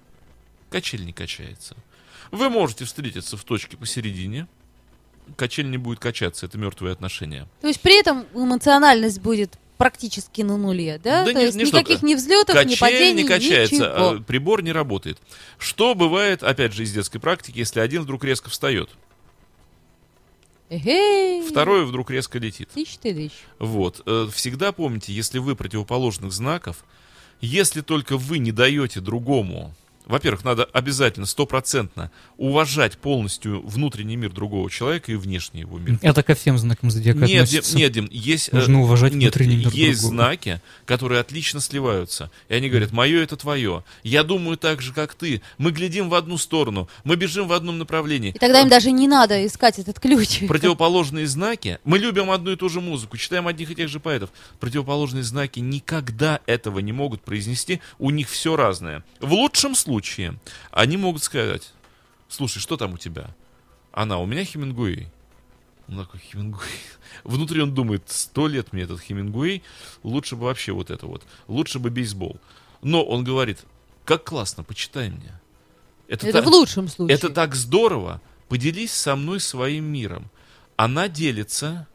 [0.69, 1.75] Качель не качается.
[2.31, 4.47] Вы можете встретиться в точке посередине.
[5.35, 7.45] Качель не будет качаться, это мертвые отношения.
[7.59, 11.23] То есть при этом эмоциональность будет практически на нуле, да?
[11.25, 13.87] Да То не- есть не никаких ни взлетов, ни Качель падений, не качается, ничего.
[13.89, 15.19] а прибор не работает.
[15.59, 18.89] Что бывает, опять же, из детской практики, если один вдруг резко встает,
[20.69, 21.47] Эгей.
[21.47, 22.69] второй вдруг резко летит?
[22.73, 23.33] Тысяч ты тысяч.
[23.59, 24.01] Вот.
[24.05, 26.83] Э, Всегда помните, если вы противоположных знаков,
[27.39, 29.73] если только вы не даете другому
[30.07, 35.99] во-первых, надо обязательно, стопроцентно уважать полностью внутренний мир другого человека и внешний его мир.
[36.01, 37.77] Это ко всем знакам зодиака Нет, Дим, относится.
[37.77, 38.49] нет, Дим, есть...
[38.51, 40.23] э, Нужно уважать нет, внутренний мир есть другого.
[40.23, 42.31] знаки, которые отлично сливаются.
[42.47, 43.83] И они говорят, мое это твое.
[44.03, 45.41] Я думаю так же, как ты.
[45.57, 46.87] Мы глядим в одну сторону.
[47.03, 48.31] Мы бежим в одном направлении.
[48.31, 50.39] И тогда им даже не надо искать этот ключ.
[50.47, 51.79] Противоположные знаки.
[51.83, 54.29] Мы любим одну и ту же музыку, читаем одних и тех же поэтов.
[54.59, 57.81] Противоположные знаки никогда этого не могут произнести.
[57.99, 59.03] У них все разное.
[59.19, 59.96] В лучшем случае
[60.71, 61.73] они могут сказать:
[62.27, 63.35] Слушай, что там у тебя?
[63.91, 65.07] Она, у меня Хемингуэй.
[65.87, 66.67] Он такой, Хемингуэй.
[67.23, 69.63] Внутри он думает, сто лет мне этот Хемингуэй,
[70.03, 72.39] лучше бы вообще вот это вот, лучше бы бейсбол.
[72.81, 73.59] Но он говорит,
[74.05, 75.39] как классно, почитай мне.
[76.07, 77.15] Это так- в лучшем случае.
[77.15, 78.21] это так здорово.
[78.49, 80.29] Поделись со мной своим миром.
[80.77, 81.87] Она делится,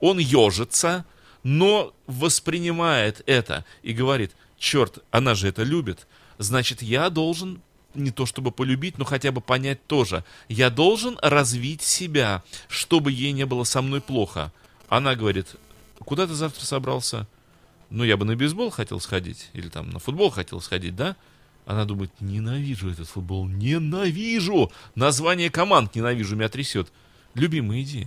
[0.00, 1.04] он ежится,
[1.42, 6.06] но воспринимает это и говорит, черт, она же это любит,
[6.38, 7.60] значит, я должен
[7.94, 10.24] не то чтобы полюбить, но хотя бы понять тоже.
[10.48, 14.52] Я должен развить себя, чтобы ей не было со мной плохо.
[14.88, 15.56] Она говорит,
[16.04, 17.26] куда ты завтра собрался?
[17.90, 21.16] Ну, я бы на бейсбол хотел сходить, или там на футбол хотел сходить, да?
[21.64, 24.70] Она думает, ненавижу этот футбол, ненавижу!
[24.94, 26.90] Название команд ненавижу, меня трясет.
[27.34, 28.06] Любимый, иди.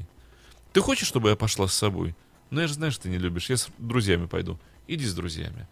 [0.73, 2.15] Ты хочешь, чтобы я пошла с собой?
[2.49, 4.59] Ну, я же знаю, что ты не любишь, я с друзьями пойду.
[4.87, 5.67] Иди с друзьями.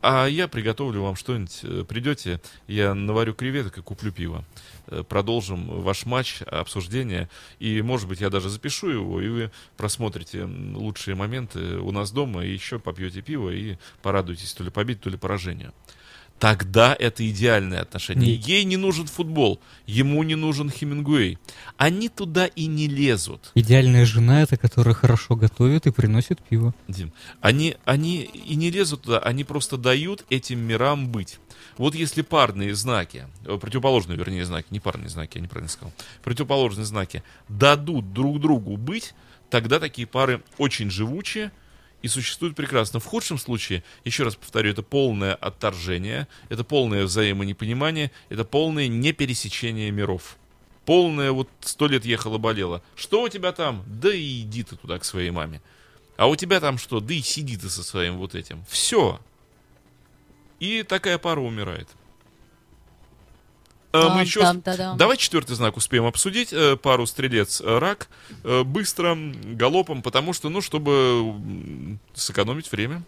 [0.00, 1.60] А я приготовлю вам что-нибудь.
[1.64, 4.44] Э, Придете, я наварю креветок и куплю пиво.
[4.86, 7.28] Э, Продолжим ваш матч, обсуждение.
[7.58, 12.44] И, может быть, я даже запишу его, и вы просмотрите лучшие моменты у нас дома,
[12.44, 15.72] и еще попьете пиво и порадуетесь то ли победе, то ли поражению.
[16.38, 18.36] Тогда это идеальное отношение.
[18.36, 21.38] Не- Ей не нужен футбол, ему не нужен Хемингуэй.
[21.76, 23.50] Они туда и не лезут.
[23.54, 26.74] Идеальная жена это, которая хорошо готовит и приносит пиво.
[26.86, 31.38] Дим, они, они и не лезут туда, они просто дают этим мирам быть.
[31.76, 36.84] Вот если парные знаки, э, противоположные, вернее, знаки, не парные знаки, я неправильно сказал, противоположные
[36.84, 39.14] знаки дадут друг другу быть,
[39.50, 41.50] тогда такие пары очень живучие
[42.02, 43.00] и существуют прекрасно.
[43.00, 49.90] В худшем случае, еще раз повторю, это полное отторжение, это полное взаимонепонимание, это полное непересечение
[49.90, 50.36] миров.
[50.84, 52.82] Полное вот сто лет ехала-болела.
[52.94, 53.84] Что у тебя там?
[53.86, 55.60] Да и иди ты туда к своей маме.
[56.16, 57.00] А у тебя там что?
[57.00, 58.64] Да и сиди ты со своим вот этим.
[58.68, 59.20] Все.
[60.60, 61.88] И такая пара умирает.
[63.92, 64.40] А, мы еще...
[64.40, 64.96] Там-там-та-дам.
[64.98, 66.52] Давай четвертый знак успеем обсудить.
[66.52, 68.08] Э, Пару стрелец э, рак.
[68.44, 73.02] Э, Быстро, галопом, потому что, ну, чтобы сэкономить время.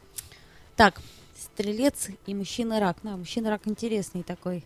[0.76, 1.01] Так,
[1.37, 2.97] стрелец и мужчина рак.
[3.03, 4.64] Да, мужчина рак интересный такой.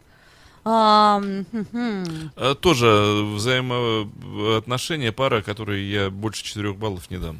[2.61, 2.87] Тоже
[3.35, 7.39] взаимоотношения пара, которые я больше четырех баллов не дам.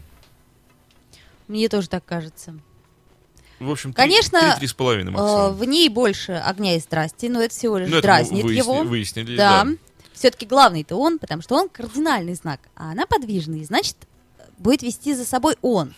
[1.49, 2.55] Мне тоже так кажется.
[3.65, 5.53] В общем, три- Конечно, три-три с половиной Э, максимум.
[5.55, 8.57] в ней больше огня и страсти, но это всего лишь Ну, это мы дразнит выясни-
[8.59, 8.83] его.
[8.85, 9.65] Выяснили, Да.
[9.65, 9.71] да.
[10.13, 13.97] Все-таки главный-то он, потому что он кардинальный знак, а она подвижный, значит,
[14.59, 15.95] будет вести за собой он.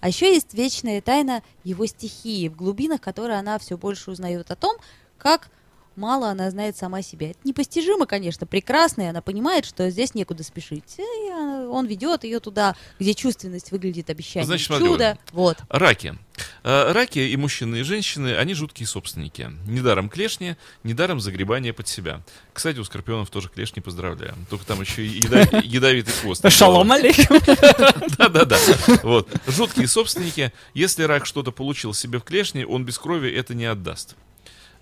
[0.00, 4.56] А еще есть вечная тайна его стихии, в глубинах которой она все больше узнает о
[4.56, 4.76] том,
[5.18, 5.48] как
[5.96, 7.30] мало она знает сама себя.
[7.30, 10.98] Это непостижимо, конечно, прекрасно, и она понимает, что здесь некуда спешить.
[10.98, 15.18] И он ведет ее туда, где чувственность выглядит обещанием Значит, чуда.
[15.32, 15.58] Вот.
[15.68, 16.16] Раки.
[16.64, 19.50] Э, Раки и мужчины, и женщины, они жуткие собственники.
[19.66, 22.20] Недаром клешни, недаром загребание под себя.
[22.52, 24.34] Кстати, у скорпионов тоже клешни поздравляю.
[24.50, 26.48] Только там еще и яда- ядовитый хвост.
[26.50, 27.38] Шалом алейкум.
[28.18, 28.58] Да-да-да.
[29.02, 29.28] Вот.
[29.46, 30.52] Жуткие собственники.
[30.74, 34.14] Если рак что-то получил себе в клешне, он без крови это не отдаст.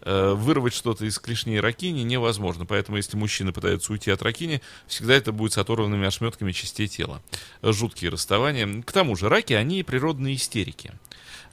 [0.04, 2.66] Э, Вырвать что-то из клешней ракини невозможно.
[2.66, 7.22] Поэтому, если мужчина пытается уйти от ракини, всегда это будет с оторванными ошметками частей тела.
[7.62, 8.82] Жуткие расставания.
[8.82, 10.92] К тому же, раки, они природные истерики.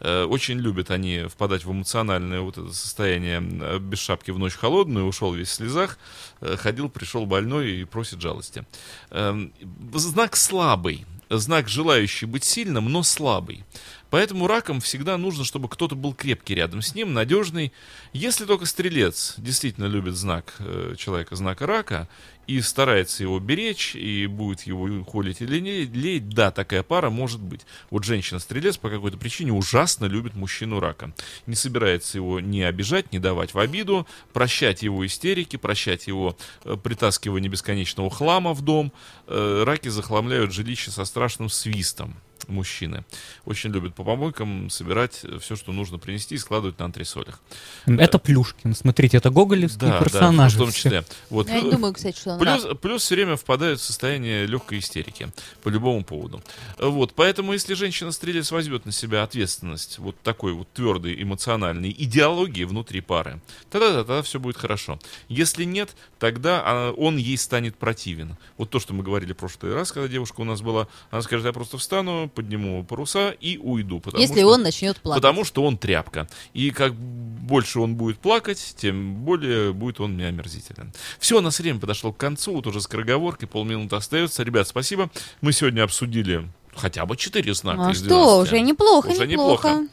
[0.02, 4.56] Э, Очень любят они впадать в эмоциональное вот это состояние э, без шапки в ночь
[4.56, 5.98] холодную, ушел весь в слезах,
[6.42, 8.66] ходил, пришел больной и просит жалости.
[9.12, 9.54] Эм,
[9.94, 13.64] Знак слабый, знак желающий быть сильным, но слабый.
[14.12, 17.72] Поэтому ракам всегда нужно, чтобы кто-то был крепкий рядом с ним, надежный.
[18.12, 22.10] Если только стрелец действительно любит знак э, человека, знака рака,
[22.46, 27.40] и старается его беречь, и будет его холить или не леять, да, такая пара может
[27.40, 27.62] быть.
[27.90, 31.14] Вот женщина-стрелец по какой-то причине ужасно любит мужчину рака.
[31.46, 36.76] Не собирается его не обижать, не давать в обиду, прощать его истерики, прощать его э,
[36.76, 38.92] притаскивание бесконечного хлама в дом.
[39.28, 42.18] Э, раки захламляют жилище со страшным свистом.
[42.48, 43.04] Мужчины.
[43.46, 47.40] Очень любят по помойкам собирать все, что нужно принести и складывать на антресолях.
[47.86, 48.76] Это Плюшкин.
[48.76, 50.54] Смотрите, это гоголевский Да, персонаж.
[50.54, 51.04] да, в том числе.
[51.30, 51.48] Вот.
[51.50, 52.80] Я не думаю, кстати, что он Плюс, раб.
[52.80, 55.32] плюс все время впадают в состояние легкой истерики
[55.64, 56.42] по любому поводу.
[56.78, 63.02] Вот, поэтому если женщина-стрелец возьмет на себя ответственность вот такой вот твердой эмоциональной идеологии внутри
[63.02, 65.00] пары, тогда, тогда все будет хорошо.
[65.28, 68.38] Если нет, тогда а, он ей станет противен.
[68.58, 71.46] Вот то, что мы говорили в прошлый раз, когда девушка у нас была, она скажет,
[71.46, 74.00] я просто встану, подниму паруса и уйду.
[74.00, 75.22] Потому Если что- он начнет плакать.
[75.22, 76.28] Потому что он тряпка.
[76.54, 80.92] И как больше он будет плакать, тем более будет он мне омерзителен.
[81.20, 84.44] Все, у нас время подошло к концу, вот уже скороговоркой, полминуты остается.
[84.44, 85.10] Ребят, спасибо.
[85.42, 88.48] Мы сегодня обсудили хотя бы 4 знака А из что, 12.
[88.54, 89.70] уже неплохо, Уже неплохо.
[89.70, 89.88] неплохо.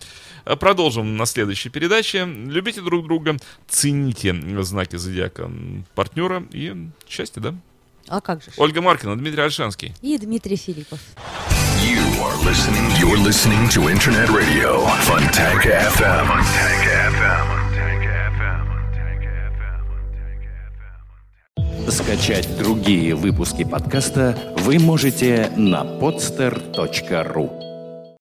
[0.44, 2.24] А Продолжим на следующей передаче.
[2.24, 3.36] Любите друг друга,
[3.66, 5.50] цените знаки зодиака
[5.94, 6.74] партнера и
[7.06, 7.54] счастья, да?
[8.08, 8.50] А как же?
[8.56, 9.94] Ольга Маркина, Дмитрий Альшанский.
[10.02, 10.98] И Дмитрий Филиппов.
[11.82, 12.90] You are listening.
[12.98, 16.26] You're listening to Internet Radio, Fontanka FM.
[16.26, 17.68] FM.
[21.90, 27.67] Скачать другие выпуски подкаста вы можете на podster.ru